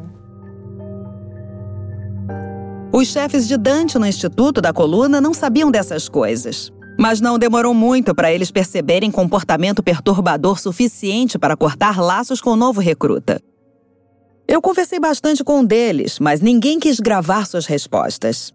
Os 2.91 3.07
chefes 3.07 3.47
de 3.47 3.57
Dante 3.57 3.97
no 3.97 4.05
Instituto 4.05 4.61
da 4.61 4.71
Coluna 4.71 5.19
não 5.19 5.33
sabiam 5.33 5.71
dessas 5.71 6.07
coisas. 6.07 6.71
Mas 6.97 7.19
não 7.19 7.39
demorou 7.39 7.73
muito 7.73 8.13
para 8.13 8.31
eles 8.31 8.51
perceberem 8.51 9.09
comportamento 9.09 9.81
perturbador 9.81 10.59
suficiente 10.59 11.39
para 11.39 11.57
cortar 11.57 11.99
laços 11.99 12.39
com 12.39 12.51
o 12.51 12.55
novo 12.55 12.79
recruta. 12.79 13.41
Eu 14.47 14.61
conversei 14.61 14.99
bastante 14.99 15.43
com 15.43 15.61
um 15.61 15.65
deles, 15.65 16.19
mas 16.19 16.39
ninguém 16.39 16.79
quis 16.79 16.99
gravar 16.99 17.47
suas 17.47 17.65
respostas. 17.65 18.53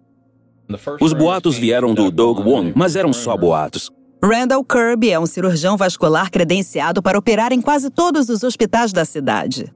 Os 1.00 1.12
boatos 1.12 1.56
vieram 1.56 1.94
do 1.94 2.10
Doug 2.10 2.40
Wong, 2.40 2.72
mas 2.76 2.94
eram 2.94 3.12
só 3.12 3.36
boatos. 3.36 3.90
Randall 4.22 4.64
Kirby 4.64 5.10
é 5.10 5.18
um 5.18 5.26
cirurgião 5.26 5.76
vascular 5.76 6.30
credenciado 6.30 7.00
para 7.00 7.18
operar 7.18 7.52
em 7.52 7.60
quase 7.60 7.88
todos 7.88 8.28
os 8.28 8.42
hospitais 8.42 8.92
da 8.92 9.04
cidade. 9.04 9.72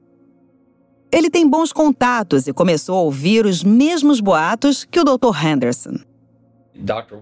Ele 1.12 1.30
tem 1.30 1.48
bons 1.48 1.72
contatos 1.72 2.46
e 2.46 2.52
começou 2.52 2.96
a 2.96 3.02
ouvir 3.02 3.46
os 3.46 3.62
mesmos 3.62 4.20
boatos 4.20 4.84
que 4.84 4.98
o 4.98 5.04
Dr. 5.04 5.46
Henderson. 5.46 5.98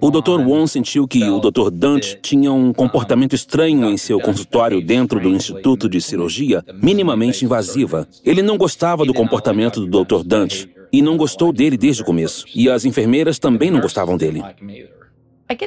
O 0.00 0.10
Dr. 0.10 0.40
Wong 0.46 0.68
sentiu 0.68 1.06
que 1.08 1.22
o 1.24 1.40
Dr. 1.40 1.70
Dante 1.70 2.18
tinha 2.22 2.52
um 2.52 2.72
comportamento 2.72 3.34
estranho 3.34 3.90
em 3.90 3.96
seu 3.96 4.20
consultório 4.20 4.80
dentro 4.80 5.20
do 5.20 5.28
Instituto 5.28 5.88
de 5.88 6.00
Cirurgia, 6.00 6.64
minimamente 6.80 7.44
invasiva. 7.44 8.08
Ele 8.24 8.42
não 8.42 8.56
gostava 8.56 9.04
do 9.04 9.12
comportamento 9.12 9.84
do 9.84 10.04
Dr. 10.04 10.22
Dante 10.24 10.70
e 10.92 11.02
não 11.02 11.16
gostou 11.16 11.52
dele 11.52 11.76
desde 11.76 12.02
o 12.02 12.04
começo. 12.04 12.44
E 12.54 12.68
as 12.68 12.84
enfermeiras 12.84 13.38
também 13.38 13.70
não 13.70 13.80
gostavam 13.80 14.16
dele. 14.16 14.42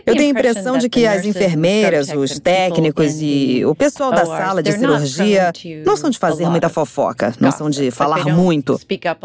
Eu 0.06 0.16
tenho 0.16 0.28
a 0.28 0.40
impressão 0.40 0.78
de 0.78 0.88
que 0.88 1.06
as 1.06 1.26
enfermeiras, 1.26 2.08
os 2.10 2.40
técnicos 2.40 3.16
e 3.20 3.66
o 3.66 3.76
pessoal 3.76 4.12
da 4.12 4.26
sala 4.26 4.64
de 4.64 4.72
cirurgia 4.72 5.52
não 5.86 5.98
são 5.98 6.10
de 6.10 6.18
fazer 6.18 6.48
muita 6.50 6.70
fofoca, 6.70 7.34
não 7.40 7.52
são 7.52 7.70
de 7.70 7.92
falar 7.92 8.26
muito. 8.26 8.80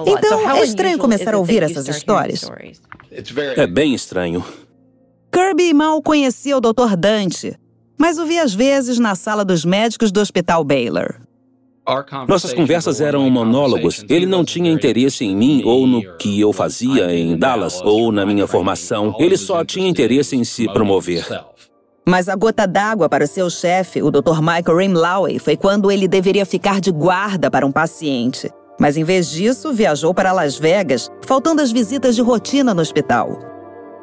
Então 0.07 0.51
é 0.51 0.65
estranho 0.65 0.99
começar 0.99 1.35
a 1.35 1.39
ouvir 1.39 1.63
essas 1.63 1.87
histórias. 1.87 2.51
É 3.57 3.67
bem 3.67 3.95
estranho. 3.95 4.45
Kirby 5.31 5.73
mal 5.73 6.03
conhecia 6.03 6.57
o 6.57 6.61
Dr. 6.61 6.97
Dante, 6.99 7.55
mas 7.97 8.19
o 8.19 8.27
via 8.27 8.43
às 8.43 8.55
vezes 8.55 8.99
na 8.99 9.15
sala 9.15 9.45
dos 9.45 9.65
médicos 9.65 10.11
do 10.11 10.21
Hospital 10.21 10.65
Baylor. 10.65 11.21
Nossas 12.29 12.53
conversas 12.53 13.01
eram 13.01 13.29
monólogos. 13.31 14.05
Ele 14.09 14.27
não 14.27 14.45
tinha 14.45 14.71
interesse 14.71 15.25
em 15.25 15.35
mim 15.35 15.63
ou 15.65 15.87
no 15.87 16.03
que 16.17 16.39
eu 16.41 16.53
fazia 16.53 17.15
em 17.15 17.37
Dallas 17.37 17.81
ou 17.83 18.13
na 18.13 18.27
minha 18.27 18.47
formação. 18.47 19.17
Ele 19.19 19.37
só 19.37 19.65
tinha 19.65 19.89
interesse 19.89 20.37
em 20.37 20.45
se 20.45 20.67
promover. 20.67 21.27
Mas 22.07 22.29
a 22.29 22.35
gota 22.35 22.67
d'água 22.67 23.09
para 23.09 23.25
o 23.25 23.29
seu 23.29 23.51
chefe, 23.51 24.03
o 24.03 24.11
Dr. 24.11 24.41
Michael 24.41 24.79
Rimlaway, 24.79 25.39
foi 25.39 25.57
quando 25.57 25.91
ele 25.91 26.09
deveria 26.09 26.47
ficar 26.47 26.81
de 26.81 26.91
guarda 26.91 27.51
para 27.51 27.67
um 27.67 27.73
paciente. 27.73 28.51
Mas 28.81 28.97
em 28.97 29.05
vez 29.05 29.31
disso, 29.31 29.73
viajou 29.73 30.15
para 30.15 30.33
Las 30.33 30.57
Vegas, 30.57 31.11
faltando 31.27 31.61
as 31.61 31.71
visitas 31.71 32.15
de 32.15 32.23
rotina 32.23 32.73
no 32.73 32.81
hospital. 32.81 33.39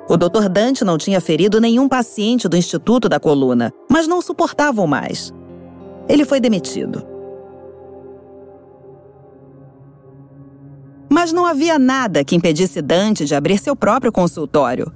O 0.07 0.17
Dr. 0.17 0.49
Dante 0.49 0.83
não 0.83 0.99
tinha 0.99 1.19
ferido 1.19 1.59
nenhum 1.59 1.87
paciente 1.87 2.47
do 2.47 2.57
Instituto 2.57 3.09
da 3.09 3.19
Coluna, 3.19 3.73
mas 3.89 4.07
não 4.07 4.21
suportavam 4.21 4.85
mais. 4.85 5.33
Ele 6.07 6.25
foi 6.25 6.39
demitido. 6.39 7.14
Mas 11.15 11.31
não 11.31 11.45
havia 11.45 11.79
nada 11.79 12.25
que 12.25 12.35
impedisse 12.35 12.81
Dante 12.81 13.23
de 13.23 13.33
abrir 13.33 13.57
seu 13.57 13.73
próprio 13.73 14.11
consultório 14.11 14.91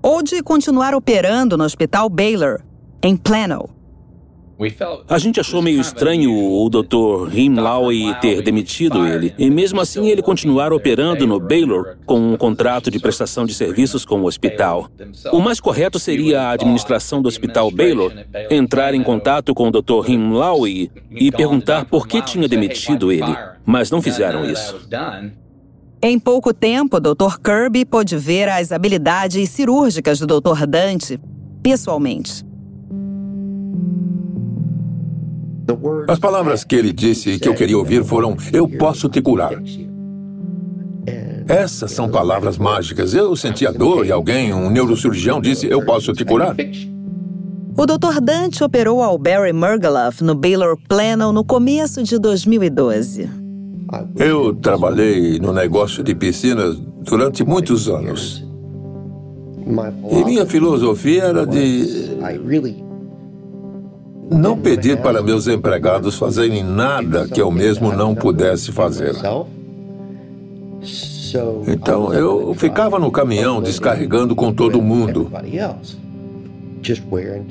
ou 0.00 0.22
de 0.22 0.42
continuar 0.42 0.94
operando 0.94 1.58
no 1.58 1.64
Hospital 1.64 2.08
Baylor, 2.08 2.62
em 3.02 3.14
Plano. 3.14 3.68
A 5.08 5.18
gente 5.18 5.40
achou 5.40 5.60
meio 5.60 5.78
estranho 5.78 6.32
o 6.32 6.70
Dr. 6.70 7.36
Himlawi 7.36 8.14
ter 8.20 8.40
demitido 8.40 9.06
ele, 9.06 9.34
e 9.36 9.50
mesmo 9.50 9.80
assim 9.80 10.08
ele 10.08 10.22
continuar 10.22 10.72
operando 10.72 11.26
no 11.26 11.38
Baylor 11.38 11.96
com 12.06 12.32
um 12.32 12.36
contrato 12.36 12.90
de 12.90 12.98
prestação 12.98 13.44
de 13.44 13.52
serviços 13.52 14.06
com 14.06 14.22
o 14.22 14.24
hospital. 14.24 14.88
O 15.32 15.40
mais 15.40 15.60
correto 15.60 15.98
seria 15.98 16.42
a 16.42 16.50
administração 16.52 17.20
do 17.20 17.28
Hospital 17.28 17.70
Baylor 17.70 18.12
entrar 18.50 18.94
em 18.94 19.02
contato 19.02 19.52
com 19.52 19.68
o 19.68 19.70
Dr. 19.70 20.08
Himlawi 20.08 20.90
e 21.10 21.30
perguntar 21.30 21.84
por 21.84 22.06
que 22.06 22.22
tinha 22.22 22.48
demitido 22.48 23.12
ele, 23.12 23.36
mas 23.66 23.90
não 23.90 24.00
fizeram 24.00 24.44
isso. 24.44 24.88
Em 26.04 26.18
pouco 26.18 26.52
tempo, 26.52 26.98
Dr. 26.98 27.38
Kirby 27.40 27.84
pôde 27.84 28.16
ver 28.16 28.48
as 28.48 28.72
habilidades 28.72 29.48
cirúrgicas 29.50 30.18
do 30.18 30.26
Dr. 30.26 30.66
Dante 30.66 31.20
pessoalmente. 31.62 32.44
As 36.08 36.18
palavras 36.18 36.64
que 36.64 36.74
ele 36.74 36.92
disse 36.92 37.38
que 37.38 37.48
eu 37.48 37.54
queria 37.54 37.78
ouvir 37.78 38.04
foram: 38.04 38.36
Eu 38.52 38.68
posso 38.68 39.08
te 39.08 39.22
curar. 39.22 39.52
Essas 41.46 41.92
são 41.92 42.08
palavras 42.08 42.58
mágicas. 42.58 43.14
Eu 43.14 43.36
sentia 43.36 43.72
dor 43.72 44.04
e 44.04 44.10
alguém, 44.10 44.52
um 44.52 44.68
neurocirurgião, 44.70 45.40
disse: 45.40 45.68
Eu 45.68 45.84
posso 45.84 46.12
te 46.12 46.24
curar. 46.24 46.56
O 47.78 47.86
Dr. 47.86 48.20
Dante 48.20 48.64
operou 48.64 49.04
ao 49.04 49.16
Barry 49.16 49.52
Murgaloff 49.52 50.24
no 50.24 50.34
Baylor 50.34 50.76
Plano 50.88 51.32
no 51.32 51.44
começo 51.44 52.02
de 52.02 52.18
2012. 52.18 53.41
Eu 54.16 54.54
trabalhei 54.54 55.38
no 55.38 55.52
negócio 55.52 56.02
de 56.02 56.14
piscinas 56.14 56.76
durante 57.02 57.44
muitos 57.44 57.88
anos. 57.88 58.44
E 60.10 60.24
minha 60.24 60.46
filosofia 60.46 61.24
era 61.24 61.46
de 61.46 62.10
não 64.30 64.58
pedir 64.58 65.00
para 65.00 65.22
meus 65.22 65.46
empregados 65.46 66.16
fazerem 66.16 66.64
nada 66.64 67.28
que 67.28 67.40
eu 67.40 67.50
mesmo 67.50 67.92
não 67.92 68.14
pudesse 68.14 68.72
fazer. 68.72 69.14
Então 71.66 72.12
eu 72.12 72.54
ficava 72.54 72.98
no 72.98 73.10
caminhão 73.10 73.62
descarregando 73.62 74.34
com 74.34 74.52
todo 74.52 74.82
mundo. 74.82 75.30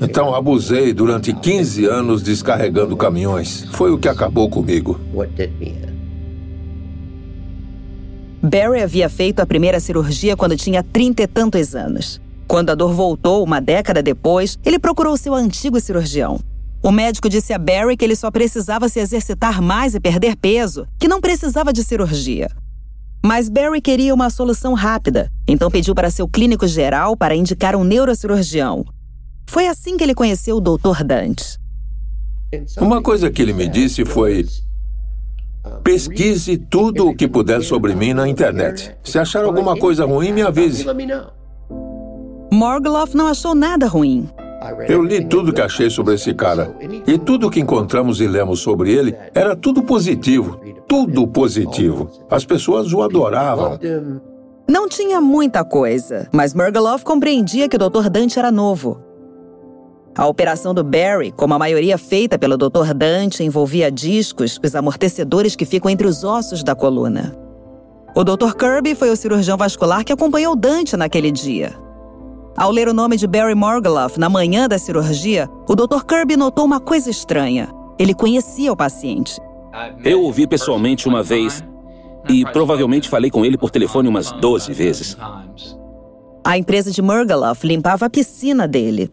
Então 0.01 0.35
abusei 0.35 0.93
durante 0.93 1.33
15 1.33 1.85
anos 1.85 2.21
descarregando 2.21 2.97
caminhões. 2.97 3.65
Foi 3.71 3.91
o 3.91 3.97
que 3.97 4.09
acabou 4.09 4.49
comigo. 4.49 4.99
Barry 8.43 8.81
havia 8.81 9.07
feito 9.07 9.39
a 9.39 9.45
primeira 9.45 9.79
cirurgia 9.79 10.35
quando 10.35 10.57
tinha 10.57 10.81
trinta 10.81 11.21
e 11.21 11.27
tantos 11.27 11.75
anos. 11.75 12.19
Quando 12.47 12.71
a 12.71 12.75
dor 12.75 12.91
voltou, 12.91 13.43
uma 13.43 13.61
década 13.61 14.01
depois, 14.01 14.57
ele 14.65 14.79
procurou 14.79 15.15
seu 15.15 15.35
antigo 15.35 15.79
cirurgião. 15.79 16.39
O 16.81 16.91
médico 16.91 17.29
disse 17.29 17.53
a 17.53 17.59
Barry 17.59 17.95
que 17.95 18.03
ele 18.03 18.15
só 18.15 18.31
precisava 18.31 18.89
se 18.89 18.99
exercitar 18.99 19.61
mais 19.61 19.93
e 19.93 19.99
perder 19.99 20.35
peso, 20.35 20.87
que 20.97 21.07
não 21.07 21.21
precisava 21.21 21.71
de 21.71 21.83
cirurgia. 21.83 22.49
Mas 23.23 23.47
Barry 23.47 23.79
queria 23.79 24.11
uma 24.11 24.31
solução 24.31 24.73
rápida, 24.73 25.31
então 25.47 25.69
pediu 25.69 25.93
para 25.93 26.09
seu 26.09 26.27
clínico 26.27 26.67
geral 26.67 27.15
para 27.15 27.35
indicar 27.35 27.75
um 27.75 27.83
neurocirurgião. 27.83 28.83
Foi 29.47 29.67
assim 29.67 29.95
que 29.95 30.03
ele 30.03 30.15
conheceu 30.15 30.57
o 30.57 30.61
Dr. 30.61 31.03
Dante. 31.05 31.59
Uma 32.79 33.03
coisa 33.03 33.29
que 33.29 33.39
ele 33.39 33.53
me 33.53 33.67
disse 33.67 34.03
foi: 34.03 34.47
pesquise 35.83 36.57
tudo 36.57 37.07
o 37.07 37.15
que 37.15 37.27
puder 37.27 37.61
sobre 37.61 37.95
mim 37.95 38.13
na 38.13 38.27
internet. 38.27 38.95
Se 39.03 39.19
achar 39.19 39.43
alguma 39.43 39.75
coisa 39.75 40.05
ruim, 40.05 40.31
me 40.31 40.41
avise. 40.41 40.85
Morgloff 42.51 43.15
não 43.15 43.27
achou 43.27 43.55
nada 43.55 43.87
ruim. 43.87 44.29
Eu 44.87 45.01
li 45.01 45.25
tudo 45.25 45.51
que 45.51 45.61
achei 45.61 45.89
sobre 45.89 46.15
esse 46.15 46.33
cara. 46.33 46.75
E 47.07 47.17
tudo 47.17 47.49
que 47.49 47.59
encontramos 47.59 48.21
e 48.21 48.27
lemos 48.27 48.59
sobre 48.59 48.93
ele 48.93 49.15
era 49.33 49.55
tudo 49.55 49.81
positivo. 49.81 50.59
Tudo 50.87 51.27
positivo. 51.27 52.09
As 52.29 52.45
pessoas 52.45 52.93
o 52.93 53.01
adoravam. 53.01 53.79
Não 54.69 54.87
tinha 54.87 55.19
muita 55.19 55.65
coisa, 55.65 56.29
mas 56.31 56.53
Murgaloff 56.53 57.03
compreendia 57.03 57.67
que 57.67 57.75
o 57.75 57.89
Dr. 57.89 58.09
Dante 58.09 58.37
era 58.37 58.51
novo. 58.51 59.01
A 60.17 60.27
operação 60.27 60.73
do 60.73 60.83
Barry, 60.83 61.31
como 61.31 61.53
a 61.53 61.59
maioria 61.59 61.97
feita 61.97 62.37
pelo 62.37 62.57
Dr. 62.57 62.93
Dante, 62.93 63.43
envolvia 63.43 63.89
discos, 63.89 64.59
os 64.63 64.75
amortecedores 64.75 65.55
que 65.55 65.65
ficam 65.65 65.89
entre 65.89 66.05
os 66.05 66.23
ossos 66.23 66.63
da 66.63 66.75
coluna. 66.75 67.33
O 68.13 68.23
Dr. 68.25 68.53
Kirby 68.53 68.93
foi 68.93 69.09
o 69.09 69.15
cirurgião 69.15 69.57
vascular 69.57 70.03
que 70.03 70.11
acompanhou 70.11 70.53
Dante 70.53 70.97
naquele 70.97 71.31
dia. 71.31 71.73
Ao 72.57 72.69
ler 72.69 72.89
o 72.89 72.93
nome 72.93 73.15
de 73.15 73.25
Barry 73.25 73.55
Morgaloff 73.55 74.19
na 74.19 74.29
manhã 74.29 74.67
da 74.67 74.77
cirurgia, 74.77 75.49
o 75.67 75.75
Dr. 75.75 76.03
Kirby 76.05 76.35
notou 76.35 76.65
uma 76.65 76.81
coisa 76.81 77.09
estranha. 77.09 77.69
Ele 77.97 78.13
conhecia 78.13 78.71
o 78.71 78.75
paciente. 78.75 79.39
Eu 80.03 80.25
o 80.25 80.31
vi 80.31 80.45
pessoalmente 80.45 81.07
uma 81.07 81.23
vez 81.23 81.63
e 82.27 82.43
provavelmente 82.51 83.07
falei 83.07 83.31
com 83.31 83.45
ele 83.45 83.57
por 83.57 83.71
telefone 83.71 84.09
umas 84.09 84.29
12 84.29 84.73
vezes. 84.73 85.17
A 86.43 86.57
empresa 86.57 86.91
de 86.91 87.01
Morgaloff 87.01 87.65
limpava 87.65 88.07
a 88.07 88.09
piscina 88.09 88.67
dele. 88.67 89.09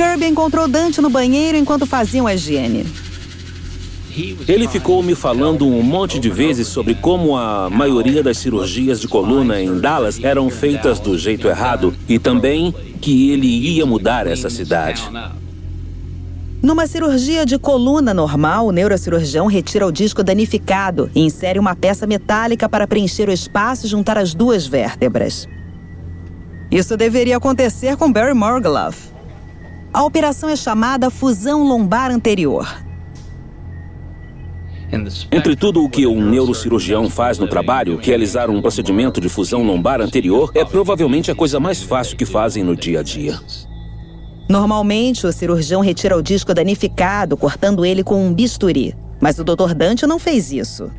Kirby 0.00 0.28
encontrou 0.28 0.66
Dante 0.66 0.98
no 1.02 1.10
banheiro 1.10 1.58
enquanto 1.58 1.84
faziam 1.84 2.26
a 2.26 2.32
higiene. 2.32 2.86
Ele 4.48 4.66
ficou 4.66 5.02
me 5.02 5.14
falando 5.14 5.66
um 5.66 5.82
monte 5.82 6.18
de 6.18 6.30
vezes 6.30 6.68
sobre 6.68 6.94
como 6.94 7.36
a 7.36 7.68
maioria 7.68 8.22
das 8.22 8.38
cirurgias 8.38 8.98
de 8.98 9.06
coluna 9.06 9.60
em 9.60 9.78
Dallas 9.78 10.18
eram 10.24 10.48
feitas 10.48 10.98
do 10.98 11.18
jeito 11.18 11.46
errado 11.46 11.94
e 12.08 12.18
também 12.18 12.74
que 12.98 13.30
ele 13.30 13.46
ia 13.46 13.84
mudar 13.84 14.26
essa 14.26 14.48
cidade. 14.48 15.02
Numa 16.62 16.86
cirurgia 16.86 17.44
de 17.44 17.58
coluna 17.58 18.14
normal, 18.14 18.68
o 18.68 18.72
neurocirurgião 18.72 19.48
retira 19.48 19.86
o 19.86 19.92
disco 19.92 20.24
danificado 20.24 21.10
e 21.14 21.20
insere 21.20 21.58
uma 21.58 21.76
peça 21.76 22.06
metálica 22.06 22.70
para 22.70 22.86
preencher 22.86 23.28
o 23.28 23.32
espaço 23.32 23.84
e 23.84 23.90
juntar 23.90 24.16
as 24.16 24.32
duas 24.32 24.66
vértebras. 24.66 25.46
Isso 26.70 26.96
deveria 26.96 27.36
acontecer 27.36 27.98
com 27.98 28.10
Barry 28.10 28.32
Morgaloff. 28.32 29.09
A 29.92 30.04
operação 30.04 30.48
é 30.48 30.54
chamada 30.54 31.10
fusão 31.10 31.64
lombar 31.64 32.12
anterior. 32.12 32.80
Entre 35.32 35.56
tudo 35.56 35.84
o 35.84 35.90
que 35.90 36.06
um 36.06 36.20
neurocirurgião 36.30 37.10
faz 37.10 37.38
no 37.38 37.48
trabalho, 37.48 37.98
realizar 38.00 38.50
um 38.50 38.60
procedimento 38.60 39.20
de 39.20 39.28
fusão 39.28 39.62
lombar 39.64 40.00
anterior 40.00 40.50
é 40.54 40.64
provavelmente 40.64 41.30
a 41.30 41.34
coisa 41.34 41.58
mais 41.58 41.82
fácil 41.82 42.16
que 42.16 42.24
fazem 42.24 42.62
no 42.62 42.76
dia 42.76 43.00
a 43.00 43.02
dia. 43.02 43.40
Normalmente, 44.48 45.26
o 45.26 45.32
cirurgião 45.32 45.80
retira 45.80 46.16
o 46.16 46.22
disco 46.22 46.54
danificado, 46.54 47.36
cortando 47.36 47.84
ele 47.84 48.02
com 48.02 48.26
um 48.26 48.32
bisturi. 48.32 48.96
Mas 49.20 49.38
o 49.38 49.44
Dr. 49.44 49.74
Dante 49.74 50.06
não 50.06 50.18
fez 50.18 50.52
isso. 50.52 50.90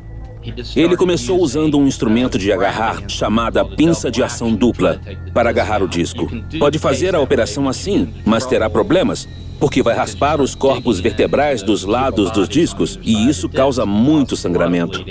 Ele 0.74 0.96
começou 0.96 1.40
usando 1.40 1.78
um 1.78 1.86
instrumento 1.86 2.38
de 2.38 2.52
agarrar 2.52 3.02
chamada 3.08 3.64
pinça 3.64 4.10
de 4.10 4.22
ação 4.22 4.54
dupla 4.54 5.00
para 5.32 5.50
agarrar 5.50 5.82
o 5.82 5.88
disco. 5.88 6.28
Pode 6.58 6.78
fazer 6.78 7.14
a 7.14 7.20
operação 7.20 7.68
assim, 7.68 8.12
mas 8.24 8.44
terá 8.46 8.68
problemas, 8.68 9.28
porque 9.60 9.82
vai 9.82 9.94
raspar 9.94 10.40
os 10.40 10.54
corpos 10.54 11.00
vertebrais 11.00 11.62
dos 11.62 11.84
lados 11.84 12.30
dos 12.30 12.48
discos 12.48 12.98
e 13.02 13.28
isso 13.28 13.48
causa 13.48 13.86
muito 13.86 14.36
sangramento. 14.36 15.04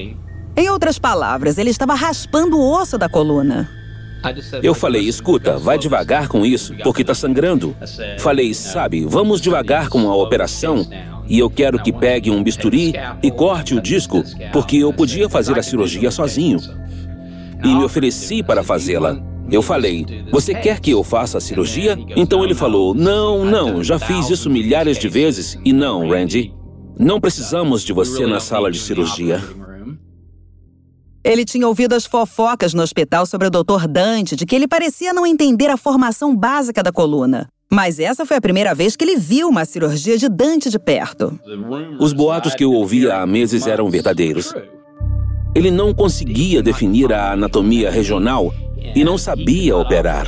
Em 0.55 0.69
outras 0.69 0.99
palavras, 0.99 1.57
ele 1.57 1.69
estava 1.69 1.93
raspando 1.95 2.57
o 2.57 2.81
osso 2.81 2.97
da 2.97 3.07
coluna. 3.07 3.69
Eu 4.61 4.75
falei, 4.75 5.01
escuta, 5.07 5.57
vai 5.57 5.79
devagar 5.79 6.27
com 6.27 6.45
isso, 6.45 6.75
porque 6.83 7.01
está 7.01 7.15
sangrando. 7.15 7.75
Falei, 8.19 8.53
sabe, 8.53 9.03
vamos 9.05 9.41
devagar 9.41 9.89
com 9.89 10.07
a 10.09 10.15
operação 10.15 10.87
e 11.31 11.39
eu 11.39 11.49
quero 11.49 11.81
que 11.81 11.93
pegue 11.93 12.29
um 12.29 12.43
bisturi 12.43 12.91
e 13.23 13.31
corte 13.31 13.73
o 13.73 13.81
disco, 13.81 14.21
porque 14.51 14.75
eu 14.75 14.91
podia 14.91 15.29
fazer 15.29 15.57
a 15.57 15.63
cirurgia 15.63 16.11
sozinho. 16.11 16.59
E 17.63 17.73
me 17.73 17.85
ofereci 17.85 18.43
para 18.43 18.61
fazê-la. 18.61 19.17
Eu 19.49 19.61
falei: 19.61 20.05
Você 20.29 20.53
quer 20.53 20.81
que 20.81 20.91
eu 20.91 21.05
faça 21.05 21.37
a 21.37 21.41
cirurgia? 21.41 21.97
Então 22.17 22.43
ele 22.43 22.53
falou: 22.53 22.93
Não, 22.93 23.45
não, 23.45 23.81
já 23.81 23.97
fiz 23.97 24.29
isso 24.29 24.49
milhares 24.49 24.97
de 24.97 25.07
vezes. 25.07 25.57
E 25.63 25.71
não, 25.71 26.09
Randy, 26.09 26.53
não 26.99 27.21
precisamos 27.21 27.81
de 27.81 27.93
você 27.93 28.27
na 28.27 28.41
sala 28.41 28.69
de 28.69 28.79
cirurgia. 28.79 29.41
Ele 31.23 31.45
tinha 31.45 31.65
ouvido 31.65 31.93
as 31.93 32.05
fofocas 32.05 32.73
no 32.73 32.83
hospital 32.83 33.25
sobre 33.25 33.47
o 33.47 33.51
Dr. 33.51 33.87
Dante 33.87 34.35
de 34.35 34.45
que 34.45 34.53
ele 34.53 34.67
parecia 34.67 35.13
não 35.13 35.25
entender 35.25 35.69
a 35.69 35.77
formação 35.77 36.35
básica 36.35 36.83
da 36.83 36.91
coluna. 36.91 37.47
Mas 37.73 37.99
essa 37.99 38.25
foi 38.25 38.35
a 38.35 38.41
primeira 38.41 38.75
vez 38.75 38.97
que 38.97 39.05
ele 39.05 39.15
viu 39.15 39.47
uma 39.47 39.63
cirurgia 39.63 40.17
de 40.17 40.27
Dante 40.27 40.69
de 40.69 40.77
perto. 40.77 41.39
Os 42.01 42.11
boatos 42.11 42.53
que 42.53 42.65
eu 42.65 42.73
ouvia 42.73 43.15
há 43.15 43.25
meses 43.25 43.65
eram 43.65 43.89
verdadeiros. 43.89 44.53
Ele 45.55 45.71
não 45.71 45.93
conseguia 45.93 46.61
definir 46.61 47.13
a 47.13 47.31
anatomia 47.31 47.89
regional 47.89 48.53
e 48.93 49.05
não 49.05 49.17
sabia 49.17 49.77
operar. 49.77 50.27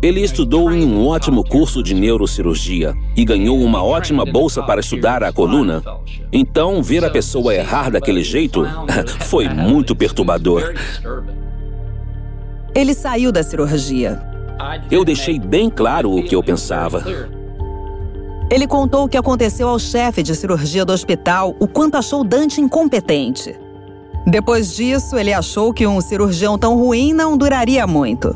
Ele 0.00 0.20
estudou 0.20 0.70
em 0.70 0.84
um 0.84 1.04
ótimo 1.06 1.42
curso 1.42 1.82
de 1.82 1.94
neurocirurgia 1.94 2.94
e 3.16 3.24
ganhou 3.24 3.60
uma 3.60 3.82
ótima 3.82 4.24
bolsa 4.24 4.62
para 4.62 4.80
estudar 4.80 5.24
a 5.24 5.32
coluna. 5.32 5.82
Então, 6.32 6.80
ver 6.80 7.04
a 7.04 7.10
pessoa 7.10 7.54
errar 7.54 7.90
daquele 7.90 8.22
jeito 8.22 8.64
foi 9.26 9.48
muito 9.48 9.96
perturbador. 9.96 10.74
Ele 12.72 12.94
saiu 12.94 13.32
da 13.32 13.42
cirurgia. 13.42 14.33
Eu 14.90 15.04
deixei 15.04 15.38
bem 15.38 15.68
claro 15.68 16.12
o 16.12 16.22
que 16.22 16.34
eu 16.34 16.42
pensava. 16.42 17.04
Ele 18.50 18.66
contou 18.66 19.04
o 19.04 19.08
que 19.08 19.16
aconteceu 19.16 19.68
ao 19.68 19.78
chefe 19.78 20.22
de 20.22 20.34
cirurgia 20.34 20.84
do 20.84 20.92
hospital, 20.92 21.56
o 21.58 21.66
quanto 21.66 21.96
achou 21.96 22.22
Dante 22.22 22.60
incompetente. 22.60 23.58
Depois 24.26 24.74
disso, 24.74 25.16
ele 25.16 25.32
achou 25.32 25.72
que 25.72 25.86
um 25.86 26.00
cirurgião 26.00 26.58
tão 26.58 26.78
ruim 26.78 27.12
não 27.12 27.36
duraria 27.36 27.86
muito. 27.86 28.34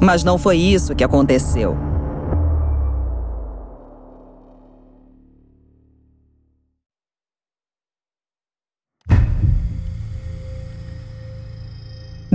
Mas 0.00 0.24
não 0.24 0.38
foi 0.38 0.56
isso 0.56 0.94
que 0.94 1.04
aconteceu. 1.04 1.89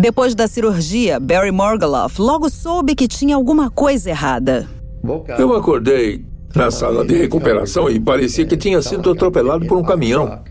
Depois 0.06 0.36
da 0.36 0.48
cirurgia, 0.48 1.20
Barry 1.20 1.52
Morgaloff 1.52 2.22
logo 2.22 2.48
soube 2.48 2.94
que 2.94 3.08
tinha 3.08 3.36
alguma 3.36 3.72
coisa 3.72 4.12
errada. 4.12 4.70
Eu 5.36 5.56
acordei 5.56 6.24
na 6.54 6.70
sala 6.70 7.04
de 7.04 7.16
recuperação 7.16 7.90
e 7.90 8.00
parecia 8.00 8.46
que 8.46 8.56
tinha 8.56 8.84
sido 8.84 9.10
atropelado 9.10 9.66
por 9.66 9.76
um 9.76 9.84
caminhão. 9.84 10.44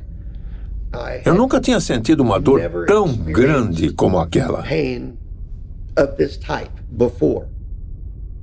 Eu 1.24 1.36
nunca 1.36 1.60
tinha 1.60 1.78
sentido 1.78 2.20
uma 2.24 2.40
dor 2.40 2.60
tão 2.88 3.14
grande 3.14 3.92
como 3.92 4.18
aquela. 4.18 4.64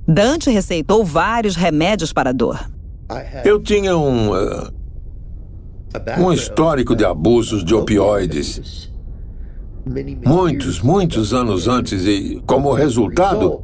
Dante 0.08 0.50
receitou 0.50 1.04
vários 1.04 1.56
remédios 1.56 2.10
para 2.10 2.30
a 2.30 2.32
dor. 2.32 2.58
Eu 3.44 3.60
tinha 3.60 3.94
um. 3.98 4.30
Uh, 4.30 4.72
um 6.18 6.32
histórico 6.32 6.96
de 6.96 7.04
abusos 7.04 7.62
de 7.62 7.74
opioides. 7.74 8.90
Muitos, 10.24 10.80
muitos 10.80 11.34
anos 11.34 11.66
antes, 11.66 12.06
e 12.06 12.42
como 12.46 12.72
resultado, 12.72 13.62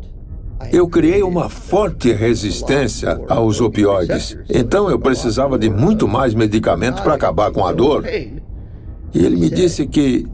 eu 0.73 0.89
criei 0.89 1.23
uma 1.23 1.49
forte 1.49 2.13
resistência 2.13 3.21
aos 3.29 3.61
opioides. 3.61 4.37
Então 4.49 4.91
eu 4.91 4.99
precisava 4.99 5.59
de 5.59 5.71
muito 5.71 6.09
mais 6.09 6.35
medicamento 6.35 7.03
para 7.03 7.15
acabar 7.15 7.53
com 7.53 7.65
a 7.65 7.73
dor. 7.73 8.05
E 8.07 9.25
ele 9.25 9.37
me 9.37 9.49
disse 9.49 9.87
que 9.87 10.27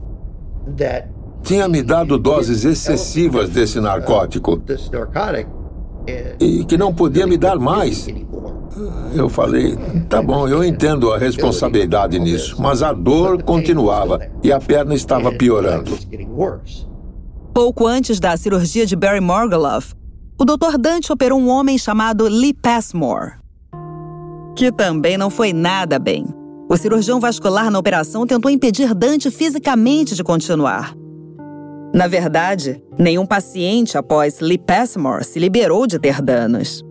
tinha 1.43 1.69
me 1.69 1.83
dado 1.83 2.19
doses 2.19 2.65
excessivas 2.65 3.51
desse 3.51 3.79
narcótico 3.79 4.63
e 6.41 6.65
que 6.65 6.79
não 6.79 6.95
podia 6.95 7.27
me 7.27 7.37
dar 7.37 7.59
mais. 7.59 8.07
Eu 9.15 9.29
falei, 9.29 9.77
tá 10.09 10.21
bom, 10.21 10.49
eu 10.49 10.65
entendo 10.65 11.13
a 11.13 11.19
responsabilidade 11.19 12.19
nisso, 12.19 12.61
mas 12.61 12.83
a 12.83 12.93
dor 12.93 13.43
continuava 13.43 14.21
e 14.43 14.53
a 14.53 14.59
perna 14.59 14.95
estava 14.95 15.31
piorando. 15.33 15.97
Pouco 17.53 17.87
antes 17.87 18.19
da 18.19 18.37
cirurgia 18.37 18.85
de 18.85 18.97
Barry 18.97 19.21
Morgaloff, 19.21 19.95
o 20.37 20.45
Dr. 20.45 20.77
Dante 20.79 21.13
operou 21.13 21.39
um 21.39 21.49
homem 21.49 21.79
chamado 21.79 22.25
Lee 22.25 22.53
Passmore, 22.53 23.35
que 24.57 24.73
também 24.73 25.17
não 25.17 25.31
foi 25.31 25.53
nada 25.53 25.99
bem. 25.99 26.27
O 26.69 26.77
cirurgião 26.77 27.21
vascular 27.21 27.71
na 27.71 27.79
operação 27.79 28.27
tentou 28.27 28.51
impedir 28.51 28.93
Dante 28.95 29.31
fisicamente 29.31 30.17
de 30.17 30.25
continuar. 30.25 30.95
Na 31.95 32.09
verdade, 32.09 32.83
nenhum 32.99 33.25
paciente 33.25 33.97
após 33.97 34.41
Lee 34.41 34.59
Passmore 34.59 35.23
se 35.23 35.39
liberou 35.39 35.87
de 35.87 36.01
ter 36.01 36.21
danos. 36.21 36.83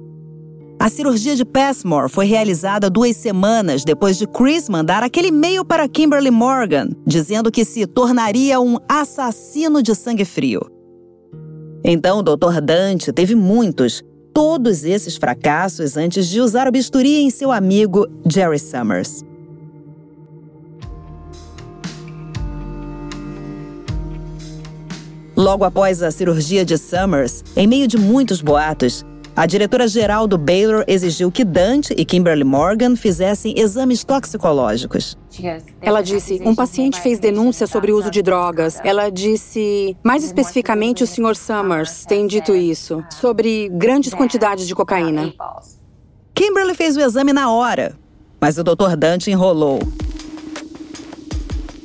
A 0.84 0.90
cirurgia 0.90 1.34
de 1.34 1.46
Passmore 1.46 2.10
foi 2.10 2.26
realizada 2.26 2.90
duas 2.90 3.16
semanas 3.16 3.86
depois 3.86 4.18
de 4.18 4.28
Chris 4.28 4.68
mandar 4.68 5.02
aquele 5.02 5.30
e-mail 5.30 5.64
para 5.64 5.88
Kimberly 5.88 6.30
Morgan, 6.30 6.90
dizendo 7.08 7.50
que 7.50 7.64
se 7.64 7.88
tornaria 7.88 8.60
um 8.60 8.78
assassino 8.90 9.82
de 9.82 9.96
sangue 9.96 10.26
frio. 10.26 10.60
Então, 11.86 12.20
o 12.20 12.22
Dr. 12.22 12.60
Dante 12.62 13.14
teve 13.14 13.34
muitos, 13.34 14.04
todos 14.34 14.84
esses 14.84 15.16
fracassos 15.16 15.96
antes 15.96 16.28
de 16.28 16.42
usar 16.42 16.68
o 16.68 16.72
bisturi 16.74 17.22
em 17.22 17.30
seu 17.30 17.50
amigo 17.50 18.06
Jerry 18.30 18.60
Summers. 18.60 19.24
Logo 25.34 25.64
após 25.64 26.04
a 26.04 26.12
cirurgia 26.12 26.66
de 26.66 26.78
Summers, 26.78 27.42
em 27.56 27.68
meio 27.68 27.88
de 27.88 27.98
muitos 27.98 28.42
boatos, 28.42 29.06
a 29.36 29.46
diretora-geral 29.48 30.28
do 30.28 30.38
Baylor 30.38 30.84
exigiu 30.88 31.32
que 31.32 31.44
Dante 31.44 31.94
e 31.98 32.06
Kimberly 32.06 32.44
Morgan 32.44 32.96
fizessem 32.96 33.56
exames 33.58 34.04
toxicológicos. 34.04 35.18
Ela 35.82 36.02
disse: 36.02 36.40
um 36.46 36.54
paciente 36.54 37.02
fez 37.02 37.18
denúncia 37.18 37.66
sobre 37.66 37.92
o 37.92 37.98
uso 37.98 38.12
de 38.12 38.22
drogas. 38.22 38.80
Ela 38.84 39.10
disse, 39.10 39.98
mais 40.04 40.24
especificamente, 40.24 41.04
o 41.04 41.08
Sr. 41.08 41.36
Summers 41.36 42.06
tem 42.06 42.28
dito 42.28 42.56
isso, 42.56 43.04
sobre 43.10 43.70
grandes 43.70 44.14
quantidades 44.14 44.68
de 44.68 44.76
cocaína. 44.76 45.34
Kimberly 46.36 46.76
fez 46.76 46.96
o 46.96 47.02
exame 47.02 47.34
na 47.34 47.52
hora, 47.52 47.98
mas 48.40 48.58
o 48.58 48.64
Dr. 48.64 48.96
Dante 48.96 49.32
enrolou. 49.32 49.80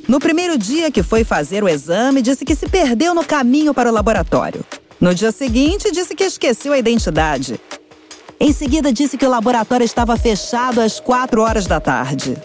No 0.07 0.19
primeiro 0.19 0.57
dia 0.57 0.91
que 0.91 1.03
foi 1.03 1.23
fazer 1.23 1.63
o 1.63 1.69
exame, 1.69 2.21
disse 2.21 2.43
que 2.43 2.55
se 2.55 2.67
perdeu 2.67 3.13
no 3.13 3.23
caminho 3.23 3.73
para 3.73 3.89
o 3.89 3.93
laboratório. 3.93 4.65
No 4.99 5.15
dia 5.15 5.31
seguinte, 5.31 5.91
disse 5.91 6.13
que 6.13 6.25
esqueceu 6.25 6.73
a 6.73 6.77
identidade. 6.77 7.59
Em 8.37 8.51
seguida, 8.51 8.91
disse 8.91 9.17
que 9.17 9.25
o 9.25 9.29
laboratório 9.29 9.85
estava 9.85 10.17
fechado 10.17 10.81
às 10.81 10.99
quatro 10.99 11.41
horas 11.41 11.65
da 11.65 11.79
tarde. 11.79 12.37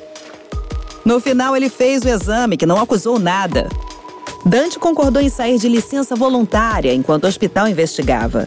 No 1.04 1.20
final, 1.20 1.56
ele 1.56 1.68
fez 1.68 2.02
o 2.02 2.08
exame, 2.08 2.56
que 2.56 2.64
não 2.64 2.80
acusou 2.80 3.18
nada. 3.18 3.68
Dante 4.46 4.78
concordou 4.78 5.20
em 5.20 5.28
sair 5.28 5.58
de 5.58 5.68
licença 5.68 6.14
voluntária 6.14 6.94
enquanto 6.94 7.24
o 7.24 7.26
hospital 7.26 7.66
investigava. 7.66 8.46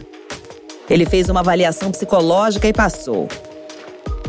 Ele 0.88 1.04
fez 1.04 1.28
uma 1.28 1.40
avaliação 1.40 1.90
psicológica 1.90 2.66
e 2.66 2.72
passou. 2.72 3.28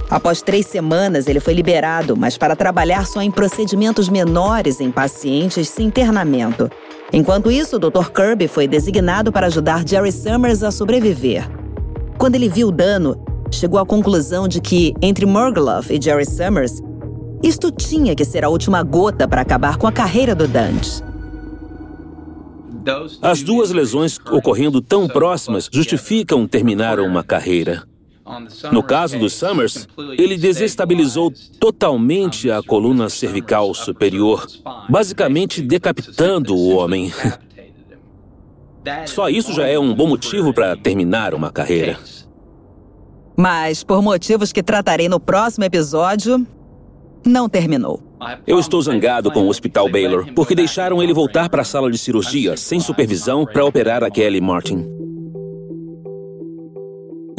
Após 0.09 0.41
três 0.41 0.65
semanas, 0.65 1.27
ele 1.27 1.39
foi 1.39 1.53
liberado, 1.53 2.17
mas 2.17 2.37
para 2.37 2.55
trabalhar 2.55 3.05
só 3.05 3.21
em 3.21 3.31
procedimentos 3.31 4.09
menores 4.09 4.81
em 4.81 4.91
pacientes 4.91 5.69
sem 5.69 5.85
internamento. 5.85 6.69
Enquanto 7.11 7.51
isso, 7.51 7.77
o 7.77 7.79
Dr. 7.79 8.11
Kirby 8.11 8.47
foi 8.47 8.67
designado 8.67 9.31
para 9.31 9.47
ajudar 9.47 9.87
Jerry 9.87 10.11
Summers 10.11 10.63
a 10.63 10.71
sobreviver. 10.71 11.49
Quando 12.17 12.35
ele 12.35 12.49
viu 12.49 12.67
o 12.67 12.71
dano, 12.71 13.15
chegou 13.51 13.79
à 13.79 13.85
conclusão 13.85 14.47
de 14.47 14.61
que, 14.61 14.93
entre 15.01 15.25
Murgloff 15.25 15.91
e 15.91 16.01
Jerry 16.01 16.25
Summers, 16.25 16.81
isto 17.41 17.71
tinha 17.71 18.15
que 18.15 18.25
ser 18.25 18.43
a 18.43 18.49
última 18.49 18.83
gota 18.83 19.27
para 19.27 19.41
acabar 19.41 19.77
com 19.77 19.87
a 19.87 19.91
carreira 19.91 20.35
do 20.35 20.47
Dante. 20.47 21.01
As 23.21 23.41
duas 23.41 23.71
lesões 23.71 24.19
ocorrendo 24.31 24.81
tão 24.81 25.07
próximas 25.07 25.69
justificam 25.71 26.47
terminar 26.47 26.99
uma 26.99 27.23
carreira. 27.23 27.83
No 28.71 28.83
caso 28.83 29.17
do 29.17 29.29
Summers, 29.29 29.87
ele 30.17 30.37
desestabilizou 30.37 31.33
totalmente 31.59 32.51
a 32.51 32.61
coluna 32.61 33.09
cervical 33.09 33.73
superior, 33.73 34.45
basicamente 34.87 35.61
decapitando 35.61 36.55
o 36.55 36.75
homem. 36.75 37.11
Só 39.05 39.29
isso 39.29 39.53
já 39.53 39.67
é 39.67 39.77
um 39.77 39.93
bom 39.93 40.07
motivo 40.07 40.53
para 40.53 40.75
terminar 40.77 41.33
uma 41.33 41.51
carreira. 41.51 41.97
Mas, 43.35 43.83
por 43.83 44.01
motivos 44.01 44.51
que 44.51 44.61
tratarei 44.61 45.07
no 45.07 45.19
próximo 45.19 45.63
episódio, 45.63 46.45
não 47.25 47.47
terminou. 47.47 48.03
Eu 48.45 48.59
estou 48.59 48.81
zangado 48.81 49.31
com 49.31 49.43
o 49.43 49.47
Hospital 49.47 49.89
Baylor 49.89 50.27
porque 50.35 50.53
deixaram 50.53 51.01
ele 51.01 51.13
voltar 51.13 51.49
para 51.49 51.61
a 51.61 51.65
sala 51.65 51.89
de 51.89 51.97
cirurgia 51.97 52.57
sem 52.57 52.79
supervisão 52.79 53.45
para 53.45 53.63
operar 53.63 54.03
a 54.03 54.11
Kelly 54.11 54.41
Martin. 54.41 54.98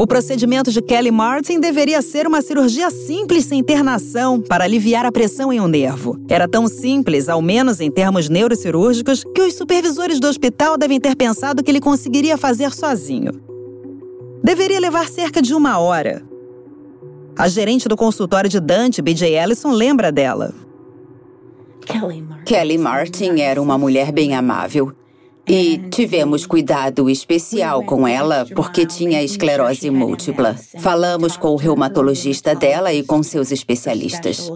O 0.00 0.06
procedimento 0.06 0.72
de 0.72 0.80
Kelly 0.80 1.10
Martin 1.10 1.60
deveria 1.60 2.00
ser 2.00 2.26
uma 2.26 2.40
cirurgia 2.40 2.88
simples 2.88 3.44
sem 3.44 3.58
internação 3.58 4.40
para 4.40 4.64
aliviar 4.64 5.04
a 5.04 5.12
pressão 5.12 5.52
em 5.52 5.60
um 5.60 5.66
nervo. 5.66 6.18
Era 6.26 6.48
tão 6.48 6.66
simples, 6.68 7.28
ao 7.28 7.42
menos 7.42 7.82
em 7.82 7.90
termos 7.90 8.26
neurocirúrgicos, 8.30 9.22
que 9.34 9.42
os 9.42 9.52
supervisores 9.52 10.18
do 10.18 10.26
hospital 10.26 10.78
devem 10.78 10.98
ter 10.98 11.14
pensado 11.14 11.62
que 11.62 11.70
ele 11.70 11.82
conseguiria 11.82 12.38
fazer 12.38 12.72
sozinho. 12.72 13.32
Deveria 14.42 14.80
levar 14.80 15.06
cerca 15.06 15.42
de 15.42 15.52
uma 15.52 15.78
hora. 15.78 16.22
A 17.36 17.46
gerente 17.46 17.86
do 17.86 17.94
consultório 17.94 18.48
de 18.48 18.58
Dante, 18.58 19.02
BJ 19.02 19.36
Ellison, 19.36 19.70
lembra 19.70 20.10
dela. 20.10 20.54
Kelly 22.46 22.78
Martin 22.78 23.40
era 23.40 23.60
uma 23.60 23.76
mulher 23.76 24.12
bem 24.12 24.34
amável. 24.34 24.94
E 25.52 25.78
tivemos 25.90 26.46
cuidado 26.46 27.10
especial 27.10 27.84
com 27.84 28.06
ela 28.06 28.46
porque 28.54 28.86
tinha 28.86 29.20
esclerose 29.20 29.90
múltipla. 29.90 30.54
Falamos 30.78 31.36
com 31.36 31.48
o 31.48 31.56
reumatologista 31.56 32.54
dela 32.54 32.92
e 32.92 33.02
com 33.02 33.20
seus 33.20 33.50
especialistas. 33.50 34.48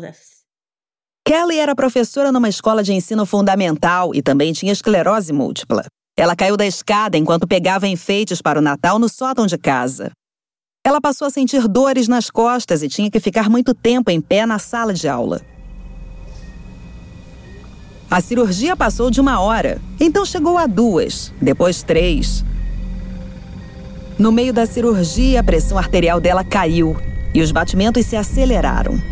Kelly 1.26 1.58
era 1.58 1.74
professora 1.74 2.30
numa 2.30 2.48
escola 2.48 2.80
de 2.80 2.92
ensino 2.92 3.26
fundamental 3.26 4.14
e 4.14 4.22
também 4.22 4.52
tinha 4.52 4.72
esclerose 4.72 5.32
múltipla. 5.32 5.84
Ela 6.16 6.36
caiu 6.36 6.56
da 6.56 6.64
escada 6.64 7.18
enquanto 7.18 7.48
pegava 7.48 7.88
enfeites 7.88 8.40
para 8.40 8.60
o 8.60 8.62
Natal 8.62 8.96
no 8.96 9.08
sótão 9.08 9.48
de 9.48 9.58
casa. 9.58 10.12
Ela 10.86 11.00
passou 11.00 11.26
a 11.26 11.30
sentir 11.30 11.66
dores 11.66 12.06
nas 12.06 12.30
costas 12.30 12.84
e 12.84 12.88
tinha 12.88 13.10
que 13.10 13.18
ficar 13.18 13.50
muito 13.50 13.74
tempo 13.74 14.12
em 14.12 14.20
pé 14.20 14.46
na 14.46 14.60
sala 14.60 14.94
de 14.94 15.08
aula. 15.08 15.40
A 18.14 18.20
cirurgia 18.20 18.76
passou 18.76 19.10
de 19.10 19.20
uma 19.20 19.40
hora, 19.40 19.80
então 19.98 20.24
chegou 20.24 20.56
a 20.56 20.68
duas, 20.68 21.34
depois 21.42 21.82
três. 21.82 22.44
No 24.16 24.30
meio 24.30 24.52
da 24.52 24.66
cirurgia, 24.66 25.40
a 25.40 25.42
pressão 25.42 25.76
arterial 25.76 26.20
dela 26.20 26.44
caiu 26.44 26.96
e 27.34 27.42
os 27.42 27.50
batimentos 27.50 28.06
se 28.06 28.14
aceleraram. 28.14 29.02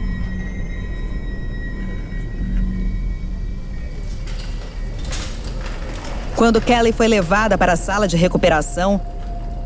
Quando 6.37 6.61
Kelly 6.61 6.93
foi 6.93 7.09
levada 7.09 7.59
para 7.59 7.73
a 7.73 7.77
sala 7.77 8.07
de 8.07 8.17
recuperação, 8.17 9.01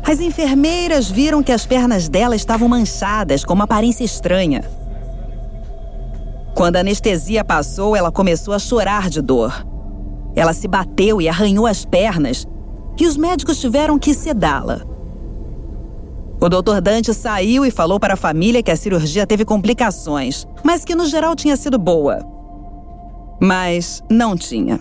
as 0.03 0.19
enfermeiras 0.19 1.11
viram 1.11 1.43
que 1.43 1.51
as 1.51 1.63
pernas 1.63 2.09
dela 2.09 2.35
estavam 2.35 2.67
manchadas 2.67 3.45
com 3.45 3.53
uma 3.53 3.65
aparência 3.65 4.03
estranha. 4.03 4.63
Quando 6.57 6.77
a 6.77 6.79
anestesia 6.79 7.43
passou, 7.43 7.95
ela 7.95 8.11
começou 8.11 8.51
a 8.51 8.57
chorar 8.57 9.11
de 9.11 9.21
dor. 9.21 9.63
Ela 10.35 10.53
se 10.53 10.67
bateu 10.67 11.21
e 11.21 11.29
arranhou 11.29 11.67
as 11.67 11.85
pernas, 11.85 12.47
e 12.99 13.05
os 13.05 13.15
médicos 13.15 13.61
tiveram 13.61 13.99
que 13.99 14.11
sedá-la. 14.11 14.81
O 16.41 16.49
Dr. 16.49 16.81
Dante 16.81 17.13
saiu 17.13 17.63
e 17.63 17.69
falou 17.69 17.99
para 17.99 18.15
a 18.15 18.17
família 18.17 18.63
que 18.63 18.71
a 18.71 18.75
cirurgia 18.75 19.27
teve 19.27 19.45
complicações, 19.45 20.47
mas 20.63 20.83
que 20.83 20.95
no 20.95 21.05
geral 21.05 21.35
tinha 21.35 21.55
sido 21.55 21.77
boa. 21.77 22.25
Mas 23.39 24.01
não 24.09 24.35
tinha. 24.35 24.79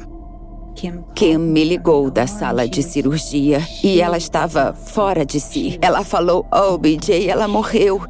Kim 1.14 1.36
me 1.36 1.62
ligou 1.62 2.10
da 2.10 2.26
sala 2.26 2.66
de 2.66 2.82
cirurgia 2.82 3.60
e 3.84 4.00
ela 4.00 4.16
estava 4.16 4.72
fora 4.72 5.26
de 5.26 5.38
si. 5.38 5.78
Ela 5.82 6.02
falou: 6.02 6.46
Oh, 6.50 6.78
BJ, 6.78 7.28
ela 7.28 7.46
morreu. 7.46 8.00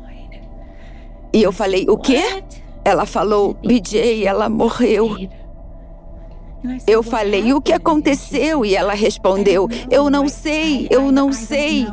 E 1.32 1.42
eu 1.42 1.50
falei: 1.50 1.84
O 1.88 1.96
quê? 1.96 2.44
Ela 2.86 3.04
falou: 3.04 3.54
BJ, 3.54 4.24
ela 4.24 4.48
morreu. 4.48 5.16
Eu 6.86 7.02
falei: 7.02 7.52
O 7.52 7.60
que 7.60 7.72
aconteceu? 7.72 8.64
E 8.64 8.76
ela 8.76 8.94
respondeu: 8.94 9.68
Eu 9.90 10.08
não 10.08 10.28
sei, 10.28 10.86
eu 10.88 11.10
não 11.10 11.32
sei. 11.32 11.84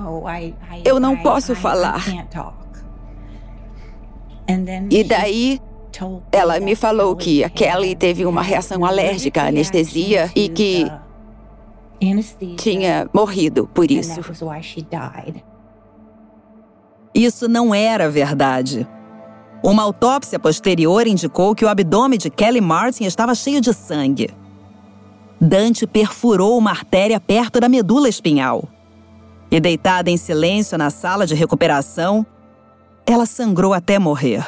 Eu 0.86 0.99
não 0.99 1.17
posso 1.17 1.56
falar. 1.56 2.06
E 4.91 5.03
daí 5.03 5.60
ela 6.32 6.60
me 6.60 6.75
falou 6.75 7.15
que 7.15 7.43
a 7.43 7.49
Kelly 7.49 7.95
teve 7.95 8.23
uma 8.23 8.43
reação 8.43 8.86
alérgica 8.86 9.41
à 9.41 9.47
anestesia 9.47 10.29
e 10.36 10.47
que 10.47 10.91
tinha 12.56 13.10
morrido 13.12 13.67
por 13.73 13.89
isso. 13.89 14.21
Isso 17.15 17.47
não 17.47 17.73
era 17.73 18.08
verdade. 18.12 18.88
Uma 19.63 19.84
autópsia 19.84 20.38
posterior 20.38 21.08
indicou 21.08 21.56
que 21.56 21.63
o 21.63 21.69
abdômen 21.69 22.19
de 22.19 22.30
Kelly 22.30 22.60
Martin 22.60 23.06
estava 23.06 23.34
cheio 23.34 23.62
de 23.62 23.73
sangue. 23.73 24.30
Dante 25.39 25.88
perfurou 25.88 26.58
uma 26.58 26.71
artéria 26.71 27.17
perto 27.17 27.62
da 27.62 27.69
medula 27.69 28.10
espinhal. 28.10 28.67
E 29.49 29.62
deitada 29.62 30.12
em 30.12 30.17
silêncio 30.17 30.78
na 30.78 30.89
sala 30.89 31.26
de 31.26 31.34
recuperação, 31.34 32.26
ela 33.06 33.26
sangrou 33.26 33.73
até 33.73 33.97
morrer. 33.97 34.45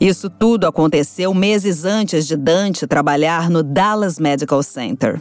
Isso 0.00 0.30
tudo 0.30 0.66
aconteceu 0.66 1.34
meses 1.34 1.84
antes 1.84 2.26
de 2.26 2.38
Dante 2.38 2.86
trabalhar 2.86 3.50
no 3.50 3.62
Dallas 3.62 4.18
Medical 4.18 4.62
Center. 4.62 5.20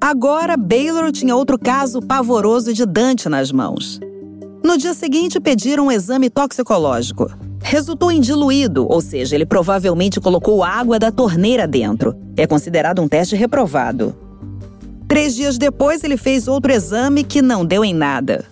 Agora, 0.00 0.56
Baylor 0.56 1.10
tinha 1.10 1.34
outro 1.34 1.58
caso 1.58 2.00
pavoroso 2.00 2.72
de 2.72 2.84
Dante 2.84 3.28
nas 3.28 3.50
mãos. 3.50 3.98
No 4.62 4.76
dia 4.76 4.94
seguinte, 4.94 5.40
pediram 5.40 5.86
um 5.86 5.92
exame 5.92 6.28
toxicológico. 6.28 7.30
Resultou 7.62 8.12
em 8.12 8.20
diluído, 8.20 8.86
ou 8.88 9.00
seja, 9.00 9.34
ele 9.34 9.46
provavelmente 9.46 10.20
colocou 10.20 10.62
água 10.62 10.98
da 10.98 11.10
torneira 11.10 11.66
dentro. 11.66 12.14
É 12.36 12.46
considerado 12.46 13.00
um 13.00 13.08
teste 13.08 13.34
reprovado. 13.34 14.14
Três 15.08 15.34
dias 15.34 15.56
depois, 15.56 16.04
ele 16.04 16.16
fez 16.16 16.46
outro 16.46 16.72
exame 16.72 17.24
que 17.24 17.40
não 17.40 17.64
deu 17.64 17.84
em 17.84 17.94
nada. 17.94 18.44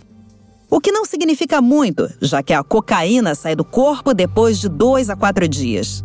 O 0.70 0.80
que 0.80 0.90
não 0.90 1.04
significa 1.04 1.61
muito, 1.61 2.11
já 2.20 2.42
que 2.42 2.52
a 2.52 2.62
cocaína 2.62 3.35
sai 3.35 3.54
do 3.54 3.64
corpo 3.64 4.14
depois 4.14 4.59
de 4.59 4.68
dois 4.68 5.11
a 5.11 5.16
quatro 5.16 5.46
dias. 5.46 6.04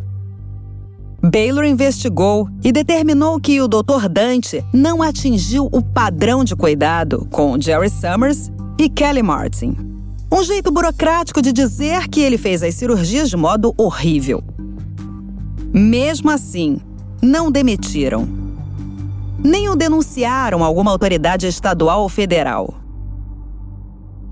Baylor 1.21 1.65
investigou 1.65 2.49
e 2.63 2.71
determinou 2.71 3.39
que 3.39 3.61
o 3.61 3.67
Dr. 3.67 4.07
Dante 4.09 4.63
não 4.73 5.01
atingiu 5.01 5.69
o 5.71 5.81
padrão 5.81 6.43
de 6.43 6.55
cuidado 6.55 7.27
com 7.31 7.59
Jerry 7.59 7.89
Summers 7.89 8.51
e 8.79 8.89
Kelly 8.89 9.21
Martin. 9.21 9.75
Um 10.31 10.43
jeito 10.43 10.71
burocrático 10.71 11.41
de 11.41 11.51
dizer 11.51 12.07
que 12.07 12.21
ele 12.21 12.37
fez 12.37 12.63
as 12.63 12.75
cirurgias 12.75 13.29
de 13.29 13.37
modo 13.37 13.73
horrível. 13.77 14.43
Mesmo 15.73 16.29
assim, 16.31 16.79
não 17.21 17.51
demitiram 17.51 18.39
nem 19.43 19.69
o 19.69 19.75
denunciaram 19.75 20.63
a 20.63 20.67
alguma 20.67 20.91
autoridade 20.91 21.47
estadual 21.47 22.01
ou 22.01 22.09
federal. 22.09 22.73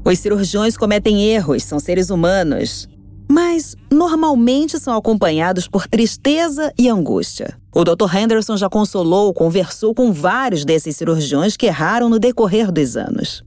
Os 0.04 0.20
cirurgiões 0.20 0.78
cometem 0.78 1.24
erros, 1.24 1.64
são 1.64 1.80
seres 1.80 2.10
humanos, 2.10 2.88
mas 3.28 3.76
normalmente 3.92 4.80
são 4.80 4.96
acompanhados 4.96 5.68
por 5.68 5.88
tristeza 5.88 6.74
e 6.78 6.90
angústia. 6.90 7.58
O 7.74 7.84
Dr. 7.84 8.16
Henderson 8.16 8.58
já 8.58 8.70
consolou, 8.70 9.34
conversou 9.34 9.94
com 9.94 10.12
vários 10.12 10.64
desses 10.64 10.96
cirurgiões 10.96 11.58
que 11.58 11.66
erraram 11.66 12.10
no 12.10 12.20
decorrer 12.20 12.72
dos 12.72 12.96
anos. 12.96 13.44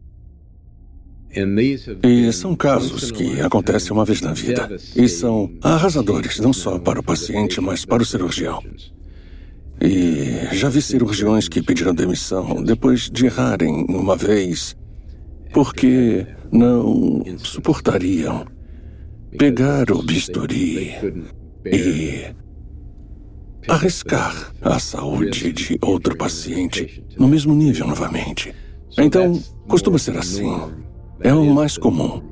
E 2.02 2.32
são 2.32 2.56
casos 2.56 3.10
que 3.12 3.40
acontecem 3.40 3.92
uma 3.92 4.04
vez 4.04 4.20
na 4.20 4.32
vida. 4.32 4.68
E 4.96 5.08
são 5.08 5.50
arrasadores, 5.62 6.40
não 6.40 6.52
só 6.52 6.78
para 6.78 6.98
o 6.98 7.02
paciente, 7.02 7.60
mas 7.60 7.84
para 7.84 8.02
o 8.02 8.06
cirurgião. 8.06 8.62
E 9.80 10.54
já 10.54 10.68
vi 10.68 10.82
cirurgiões 10.82 11.48
que 11.48 11.62
pediram 11.62 11.94
demissão 11.94 12.62
depois 12.62 13.08
de 13.08 13.26
errarem 13.26 13.86
uma 13.88 14.16
vez 14.16 14.76
porque 15.52 16.26
não 16.52 17.22
suportariam 17.38 18.44
pegar 19.36 19.90
o 19.90 20.02
bisturi 20.02 20.94
e 21.64 22.34
arriscar 23.68 24.52
a 24.62 24.78
saúde 24.78 25.52
de 25.52 25.78
outro 25.82 26.16
paciente 26.16 27.04
no 27.18 27.28
mesmo 27.28 27.54
nível 27.54 27.86
novamente. 27.86 28.54
Então, 28.98 29.40
costuma 29.68 29.98
ser 29.98 30.16
assim. 30.16 30.50
É 31.20 31.32
o 31.32 31.44
mais 31.44 31.76
comum. 31.76 32.22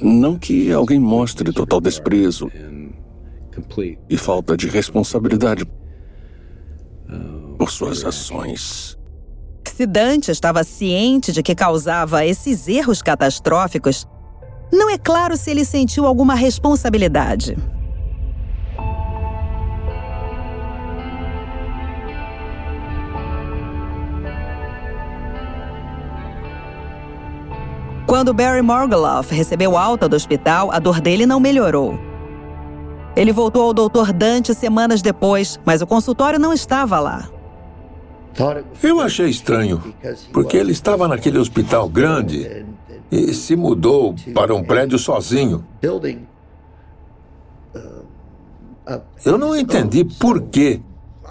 Não 0.00 0.38
que 0.38 0.70
alguém 0.70 1.00
mostre 1.00 1.52
total 1.52 1.80
desprezo 1.80 2.50
e 4.08 4.16
falta 4.16 4.56
de 4.56 4.68
responsabilidade 4.68 5.64
por 7.58 7.70
suas 7.70 8.04
ações. 8.04 8.96
Se 9.66 9.86
Dante 9.86 10.30
estava 10.30 10.62
ciente 10.62 11.32
de 11.32 11.42
que 11.42 11.54
causava 11.54 12.24
esses 12.24 12.68
erros 12.68 13.02
catastróficos, 13.02 14.06
não 14.72 14.90
é 14.90 14.96
claro 14.98 15.36
se 15.36 15.50
ele 15.50 15.64
sentiu 15.64 16.06
alguma 16.06 16.34
responsabilidade. 16.34 17.56
Quando 28.06 28.34
Barry 28.34 28.60
Morgoloff 28.60 29.32
recebeu 29.32 29.78
alta 29.78 30.08
do 30.08 30.16
hospital, 30.16 30.72
a 30.72 30.80
dor 30.80 31.00
dele 31.00 31.24
não 31.26 31.38
melhorou. 31.38 31.96
Ele 33.14 33.32
voltou 33.32 33.62
ao 33.62 33.72
Dr. 33.72 34.12
Dante 34.12 34.52
semanas 34.52 35.00
depois, 35.00 35.60
mas 35.64 35.80
o 35.80 35.86
consultório 35.86 36.38
não 36.38 36.52
estava 36.52 36.98
lá. 36.98 37.28
Eu 38.82 39.00
achei 39.00 39.28
estranho, 39.28 39.94
porque 40.32 40.56
ele 40.56 40.72
estava 40.72 41.06
naquele 41.06 41.38
hospital 41.38 41.88
grande 41.88 42.64
e 43.10 43.34
se 43.34 43.56
mudou 43.56 44.14
para 44.34 44.54
um 44.54 44.62
prédio 44.62 44.98
sozinho. 44.98 45.64
Eu 49.24 49.38
não 49.38 49.56
entendi 49.56 50.04
por 50.04 50.42
que 50.42 50.80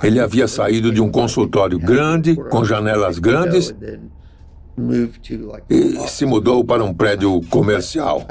ele 0.02 0.20
havia 0.20 0.48
saído 0.48 0.92
de 0.92 1.02
um 1.02 1.10
consultório 1.12 1.78
grande, 1.78 2.36
com 2.36 2.64
janelas 2.64 3.20
grandes, 3.20 3.74
e 5.70 6.08
se 6.08 6.26
mudou 6.26 6.64
para 6.64 6.84
um 6.84 6.94
prédio 6.94 7.42
comercial. 7.50 8.26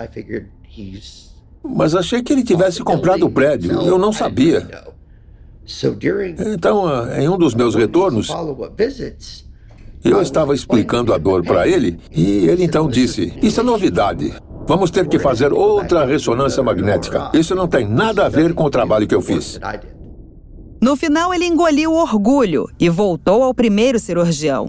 Mas 1.62 1.94
achei 1.94 2.22
que 2.22 2.32
ele 2.32 2.42
tivesse 2.42 2.82
comprado 2.82 3.26
o 3.26 3.30
prédio. 3.30 3.72
Eu 3.82 3.98
não 3.98 4.12
sabia. 4.12 4.66
Então, 6.38 6.86
ah, 6.86 7.20
em 7.20 7.28
um 7.28 7.36
dos 7.36 7.54
meus 7.54 7.74
retornos, 7.74 8.28
eu 10.04 10.22
estava 10.22 10.54
explicando 10.54 11.12
a 11.12 11.18
dor 11.18 11.42
para 11.44 11.66
ele 11.66 11.98
e 12.10 12.46
ele 12.48 12.64
então 12.64 12.88
disse: 12.88 13.32
Isso 13.42 13.60
é 13.60 13.62
novidade. 13.62 14.32
Vamos 14.66 14.90
ter 14.90 15.08
que 15.08 15.18
fazer 15.18 15.52
outra 15.52 16.04
ressonância 16.04 16.62
magnética. 16.62 17.30
Isso 17.32 17.54
não 17.54 17.66
tem 17.66 17.88
nada 17.88 18.26
a 18.26 18.28
ver 18.28 18.52
com 18.54 18.64
o 18.64 18.70
trabalho 18.70 19.06
que 19.06 19.14
eu 19.14 19.22
fiz. 19.22 19.58
No 20.80 20.94
final, 20.94 21.32
ele 21.32 21.46
engoliu 21.46 21.92
o 21.92 22.00
orgulho 22.00 22.68
e 22.78 22.88
voltou 22.88 23.42
ao 23.42 23.54
primeiro 23.54 23.98
cirurgião. 23.98 24.68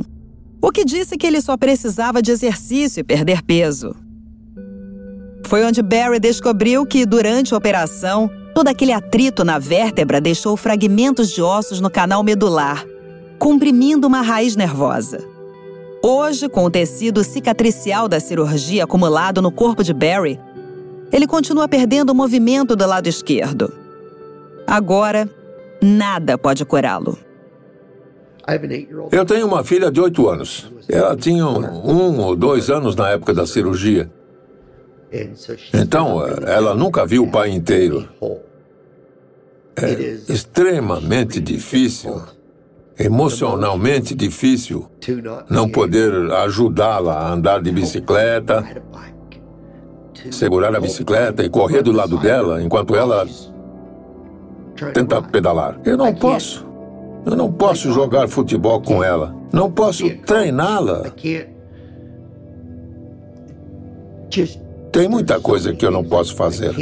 O 0.62 0.72
que 0.72 0.86
disse 0.86 1.18
que 1.18 1.28
ele 1.28 1.42
só 1.42 1.58
precisava 1.58 2.22
de 2.22 2.32
exercício 2.32 3.02
e 3.02 3.04
perder 3.04 3.44
peso. 3.44 3.94
Foi 5.46 5.64
onde 5.66 5.82
Barry 5.82 6.20
descobriu 6.20 6.86
que, 6.86 7.06
durante 7.06 7.54
a 7.54 7.58
operação, 7.58 8.30
Todo 8.54 8.68
aquele 8.68 8.92
atrito 8.92 9.44
na 9.46 9.58
vértebra 9.58 10.20
deixou 10.20 10.58
fragmentos 10.58 11.32
de 11.32 11.42
ossos 11.42 11.80
no 11.80 11.90
canal 11.90 12.24
medular, 12.24 12.84
comprimindo 13.40 14.06
uma 14.06 14.22
raiz 14.22 14.56
nervosa. 14.56 15.26
Hoje, 16.04 16.48
com 16.48 16.66
o 16.66 16.70
tecido 16.70 17.24
cicatricial 17.24 18.08
da 18.08 18.20
cirurgia 18.20 18.84
acumulado 18.84 19.42
no 19.42 19.52
corpo 19.52 19.84
de 19.84 19.94
Barry, 19.94 20.40
ele 21.12 21.26
continua 21.26 21.68
perdendo 21.68 22.12
o 22.12 22.16
movimento 22.16 22.76
do 22.76 22.86
lado 22.86 23.08
esquerdo. 23.08 23.74
Agora, 24.68 25.28
nada 25.82 26.38
pode 26.38 26.64
curá-lo. 26.66 27.18
Eu 29.12 29.26
tenho 29.26 29.48
uma 29.48 29.64
filha 29.64 29.92
de 29.92 30.00
oito 30.02 30.28
anos. 30.28 30.72
Ela 30.88 31.16
tinha 31.16 31.46
um 31.46 32.20
ou 32.20 32.36
dois 32.36 32.70
anos 32.70 32.96
na 32.96 33.10
época 33.10 33.34
da 33.34 33.46
cirurgia. 33.46 34.10
Então, 35.74 36.26
ela 36.48 36.76
nunca 36.76 37.06
viu 37.06 37.24
o 37.24 37.32
pai 37.32 37.50
inteiro. 37.50 38.08
É 39.76 39.92
extremamente 40.32 41.40
difícil, 41.40 42.22
emocionalmente 43.00 44.14
difícil, 44.14 44.88
não 45.50 45.70
poder 45.70 46.32
ajudá-la 46.32 47.14
a 47.14 47.32
andar 47.32 47.62
de 47.62 47.72
bicicleta, 47.72 48.66
segurar 50.32 50.76
a 50.76 50.80
bicicleta 50.80 51.44
e 51.44 51.50
correr 51.50 51.82
do 51.82 51.94
lado 51.94 52.18
dela 52.18 52.62
enquanto 52.62 52.96
ela 52.96 53.26
tenta 54.94 55.22
pedalar. 55.22 55.80
Eu 55.86 55.98
não 55.98 56.14
posso. 56.14 56.68
Eu 57.26 57.36
não 57.36 57.52
posso 57.52 57.92
jogar 57.92 58.28
futebol 58.28 58.82
com 58.82 59.04
ela. 59.04 59.36
Não 59.52 59.72
posso 59.72 60.10
treiná-la. 60.26 61.04
Tem 64.92 65.08
muita 65.08 65.40
coisa 65.40 65.74
que 65.74 65.86
eu 65.86 65.92
não 65.92 66.04
posso 66.04 66.36
fazer. 66.36 66.74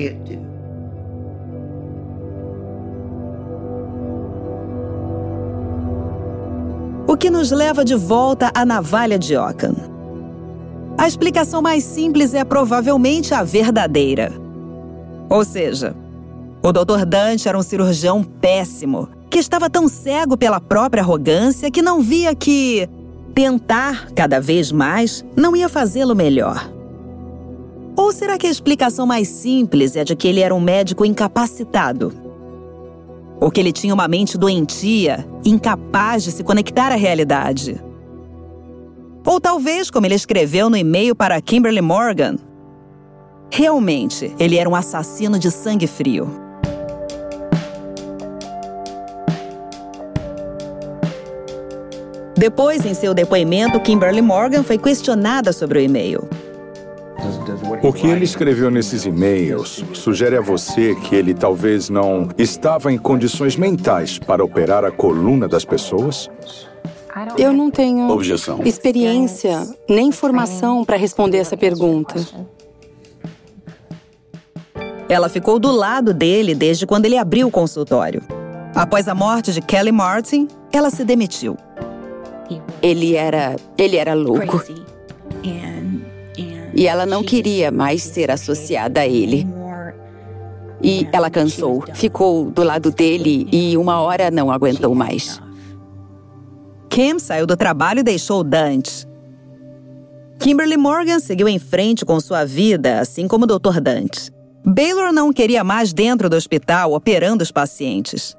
O 7.08 7.16
que 7.16 7.30
nos 7.30 7.52
leva 7.52 7.86
de 7.86 7.96
volta 7.96 8.52
à 8.54 8.66
navalha 8.66 9.18
de 9.18 9.38
Ockham. 9.38 9.76
A 10.98 11.08
explicação 11.08 11.62
mais 11.62 11.86
simples 11.86 12.34
é 12.34 12.44
provavelmente 12.44 13.34
a 13.34 13.44
verdadeira. 13.44 14.34
Ou 15.30 15.46
seja, 15.46 15.96
o 16.62 16.72
Dr. 16.74 17.06
Dante 17.06 17.48
era 17.48 17.58
um 17.58 17.64
cirurgião 17.64 18.22
péssimo, 18.24 19.08
que 19.30 19.40
estava 19.40 19.70
tão 19.70 19.88
cego 19.88 20.36
pela 20.36 20.60
própria 20.60 21.02
arrogância 21.02 21.72
que 21.72 21.82
não 21.82 22.02
via 22.02 22.36
que 22.36 22.90
tentar 23.34 24.12
cada 24.14 24.42
vez 24.42 24.70
mais 24.70 25.24
não 25.34 25.56
ia 25.56 25.70
fazê-lo 25.70 26.14
melhor. 26.14 26.70
Ou 27.96 28.12
será 28.12 28.38
que 28.38 28.48
a 28.48 28.52
explicação 28.52 29.06
mais 29.06 29.30
simples 29.30 29.96
é 29.96 30.04
de 30.04 30.14
que 30.14 30.28
ele 30.28 30.42
era 30.42 30.54
um 30.54 30.60
médico 30.60 31.06
incapacitado? 31.06 32.27
Ou 33.40 33.52
que 33.52 33.60
ele 33.60 33.72
tinha 33.72 33.94
uma 33.94 34.08
mente 34.08 34.38
doentia, 34.38 35.28
incapaz 35.46 36.24
de 36.24 36.32
se 36.32 36.44
conectar 36.44 36.92
à 36.92 36.96
realidade? 36.96 37.82
Ou 39.26 39.40
talvez, 39.40 39.92
como 39.92 40.06
ele 40.06 40.16
escreveu 40.16 40.70
no 40.70 40.78
e-mail 40.78 41.16
para 41.16 41.40
Kimberly 41.42 41.82
Morgan, 41.82 42.38
realmente 43.52 44.34
ele 44.40 44.58
era 44.58 44.70
um 44.70 44.76
assassino 44.76 45.38
de 45.38 45.52
sangue 45.52 45.86
frio. 45.86 46.30
Depois, 52.38 52.86
em 52.86 52.94
seu 52.94 53.14
depoimento, 53.14 53.80
Kimberly 53.80 54.22
Morgan 54.22 54.64
foi 54.64 54.78
questionada 54.78 55.52
sobre 55.52 55.80
o 55.80 55.82
e-mail. 55.82 56.28
O 57.82 57.92
que 57.92 58.08
ele 58.08 58.24
escreveu 58.24 58.70
nesses 58.70 59.06
e-mails 59.06 59.84
sugere 59.94 60.38
a 60.38 60.42
você 60.42 60.96
que 60.96 61.16
ele 61.16 61.34
talvez 61.34 61.90
não 61.90 62.30
estava 62.38 62.92
em 62.92 62.98
condições 62.98 63.56
mentais 63.56 64.20
para 64.20 64.44
operar 64.44 64.84
a 64.86 64.92
coluna 64.92 65.48
das 65.48 65.66
pessoas? 65.66 66.30
Eu 67.38 67.52
não 67.52 67.72
tenho 67.72 68.10
Objeção. 68.10 68.62
experiência 68.64 69.68
nem 69.90 70.12
formação 70.12 70.86
para 70.86 70.98
responder 70.98 71.38
essa 71.38 71.58
pergunta. 71.58 72.16
Ela 75.10 75.30
ficou 75.30 75.58
do 75.58 75.72
lado 75.72 76.14
dele 76.14 76.54
desde 76.54 76.86
quando 76.86 77.06
ele 77.06 77.18
abriu 77.18 77.48
o 77.48 77.52
consultório. 77.52 78.22
Após 78.76 79.08
a 79.08 79.16
morte 79.16 79.52
de 79.52 79.62
Kelly 79.62 79.92
Martin, 79.92 80.48
ela 80.72 80.90
se 80.90 81.04
demitiu. 81.04 81.58
Ele 82.82 83.16
era. 83.16 83.56
ele 83.78 83.98
era 83.98 84.14
louco. 84.14 84.62
E 86.78 86.88
ela 86.88 87.08
não 87.08 87.24
queria 87.24 87.72
mais 87.72 88.04
ser 88.04 88.30
associada 88.30 89.02
a 89.02 89.08
ele. 89.08 89.48
E 90.80 91.08
ela 91.12 91.28
cansou, 91.28 91.84
ficou 91.96 92.52
do 92.52 92.62
lado 92.62 92.92
dele 92.92 93.48
e 93.52 93.76
uma 93.76 94.00
hora 94.00 94.30
não 94.30 94.52
aguentou 94.52 94.94
mais. 94.94 95.42
Kim 96.88 97.18
saiu 97.18 97.48
do 97.48 97.58
trabalho 97.58 98.02
e 98.02 98.04
deixou 98.04 98.44
Dante. 98.44 99.08
Kimberly 100.40 100.78
Morgan 100.78 101.20
seguiu 101.20 101.50
em 101.50 101.58
frente 101.58 102.06
com 102.06 102.20
sua 102.20 102.46
vida, 102.46 103.00
assim 103.00 103.28
como 103.28 103.46
o 103.46 103.48
Dr. 103.48 103.82
Dante. 103.82 104.32
Baylor 104.64 105.12
não 105.12 105.34
queria 105.34 105.64
mais 105.64 105.92
dentro 105.92 106.30
do 106.30 106.36
hospital 106.36 106.94
operando 106.94 107.42
os 107.42 107.52
pacientes. 107.52 108.38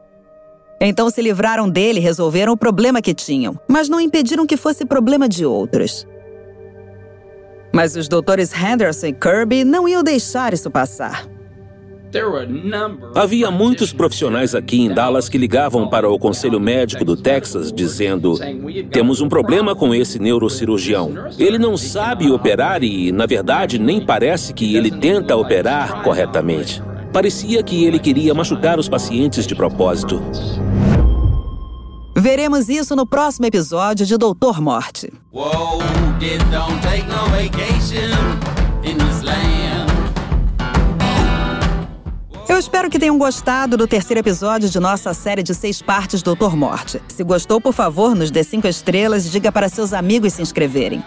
Então 0.80 1.10
se 1.10 1.20
livraram 1.20 1.68
dele 1.68 1.98
e 1.98 2.02
resolveram 2.02 2.52
o 2.52 2.56
problema 2.56 3.02
que 3.02 3.12
tinham, 3.12 3.58
mas 3.66 3.88
não 3.88 4.00
impediram 4.00 4.46
que 4.46 4.56
fosse 4.56 4.84
problema 4.84 5.28
de 5.28 5.44
outros. 5.44 6.06
Mas 7.72 7.96
os 7.96 8.08
doutores 8.08 8.52
Henderson 8.52 9.06
e 9.08 9.12
Kirby 9.12 9.64
não 9.64 9.88
iam 9.88 10.02
deixar 10.02 10.52
isso 10.52 10.70
passar. 10.70 11.26
Havia 13.14 13.50
muitos 13.50 13.92
profissionais 13.92 14.54
aqui 14.54 14.80
em 14.80 14.88
Dallas 14.88 15.28
que 15.28 15.36
ligavam 15.36 15.88
para 15.88 16.08
o 16.08 16.18
Conselho 16.18 16.58
Médico 16.58 17.04
do 17.04 17.14
Texas 17.14 17.70
dizendo: 17.70 18.38
temos 18.90 19.20
um 19.20 19.28
problema 19.28 19.74
com 19.74 19.94
esse 19.94 20.18
neurocirurgião. 20.18 21.12
Ele 21.38 21.58
não 21.58 21.76
sabe 21.76 22.30
operar 22.30 22.82
e, 22.82 23.12
na 23.12 23.26
verdade, 23.26 23.78
nem 23.78 24.04
parece 24.04 24.54
que 24.54 24.74
ele 24.74 24.90
tenta 24.90 25.36
operar 25.36 26.02
corretamente. 26.02 26.82
Parecia 27.12 27.62
que 27.62 27.84
ele 27.84 27.98
queria 27.98 28.32
machucar 28.32 28.78
os 28.78 28.88
pacientes 28.88 29.46
de 29.46 29.54
propósito. 29.54 30.22
Veremos 32.20 32.68
isso 32.68 32.96
no 32.96 33.06
próximo 33.06 33.46
episódio 33.46 34.04
de 34.04 34.16
Doutor 34.16 34.60
Morte. 34.60 35.12
Eu 42.48 42.58
espero 42.58 42.90
que 42.90 42.98
tenham 42.98 43.16
gostado 43.16 43.76
do 43.76 43.86
terceiro 43.86 44.18
episódio 44.18 44.68
de 44.68 44.80
nossa 44.80 45.14
série 45.14 45.44
de 45.44 45.54
seis 45.54 45.80
partes 45.80 46.20
Doutor 46.20 46.56
Morte. 46.56 47.00
Se 47.06 47.22
gostou, 47.22 47.60
por 47.60 47.72
favor, 47.72 48.16
nos 48.16 48.32
dê 48.32 48.42
cinco 48.42 48.66
estrelas 48.66 49.24
e 49.24 49.30
diga 49.30 49.52
para 49.52 49.68
seus 49.68 49.92
amigos 49.92 50.32
se 50.32 50.42
inscreverem. 50.42 51.04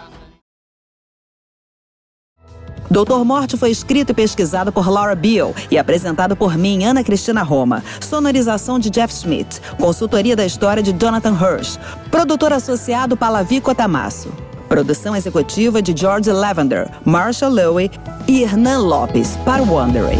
Doutor 2.92 3.24
Morte 3.24 3.56
foi 3.56 3.70
escrito 3.70 4.10
e 4.10 4.14
pesquisado 4.14 4.70
por 4.70 4.86
Laura 4.86 5.14
Beal 5.14 5.54
e 5.70 5.78
apresentado 5.78 6.36
por 6.36 6.58
mim, 6.58 6.84
Ana 6.84 7.02
Cristina 7.02 7.42
Roma. 7.42 7.82
Sonorização 7.98 8.78
de 8.78 8.90
Jeff 8.90 9.14
Schmidt. 9.14 9.62
Consultoria 9.80 10.36
da 10.36 10.44
história 10.44 10.82
de 10.82 10.92
Jonathan 10.92 11.32
Hirsch. 11.32 11.78
Produtor 12.10 12.52
associado 12.52 13.16
Palavi 13.16 13.62
Cotamasso. 13.62 14.28
Produção 14.68 15.16
executiva 15.16 15.80
de 15.80 15.94
George 15.96 16.30
Lavender, 16.30 16.86
Marshall 17.02 17.54
Lowe 17.54 17.90
e 18.28 18.42
Hernan 18.42 18.80
Lopes 18.80 19.38
para 19.42 19.62
o 19.62 19.70
Wondery. 19.72 20.18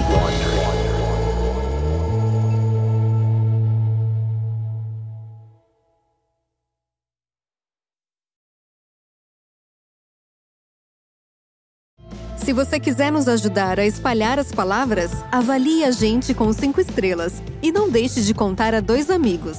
Se 12.52 12.54
você 12.54 12.78
quiser 12.78 13.10
nos 13.10 13.28
ajudar 13.28 13.80
a 13.80 13.86
espalhar 13.86 14.38
as 14.38 14.52
palavras, 14.52 15.10
avalie 15.32 15.84
a 15.84 15.90
gente 15.90 16.34
com 16.34 16.52
cinco 16.52 16.82
estrelas 16.82 17.42
e 17.62 17.72
não 17.72 17.88
deixe 17.88 18.20
de 18.20 18.34
contar 18.34 18.74
a 18.74 18.80
dois 18.80 19.08
amigos. 19.08 19.56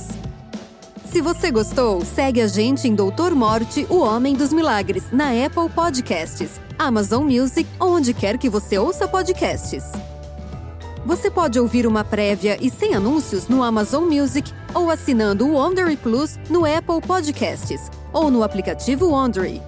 Se 1.12 1.20
você 1.20 1.50
gostou, 1.50 2.06
segue 2.06 2.40
a 2.40 2.46
gente 2.46 2.88
em 2.88 2.94
Doutor 2.94 3.34
Morte, 3.34 3.88
o 3.90 3.98
Homem 3.98 4.36
dos 4.36 4.54
Milagres, 4.54 5.06
na 5.12 5.30
Apple 5.30 5.72
Podcasts, 5.74 6.62
Amazon 6.78 7.24
Music 7.24 7.68
ou 7.80 7.96
onde 7.96 8.14
quer 8.14 8.38
que 8.38 8.48
você 8.48 8.78
ouça 8.78 9.08
podcasts. 9.08 9.86
Você 11.04 11.32
pode 11.32 11.60
ouvir 11.60 11.88
uma 11.88 12.04
prévia 12.04 12.60
e 12.62 12.70
sem 12.70 12.94
anúncios 12.94 13.48
no 13.48 13.64
Amazon 13.64 14.04
Music 14.04 14.54
ou 14.72 14.92
assinando 14.92 15.48
o 15.48 15.54
Wondery 15.54 15.98
Plus 15.98 16.38
no 16.48 16.64
Apple 16.64 17.02
Podcasts 17.02 17.90
ou 18.14 18.30
no 18.30 18.44
aplicativo 18.44 19.08
Wondery. 19.08 19.64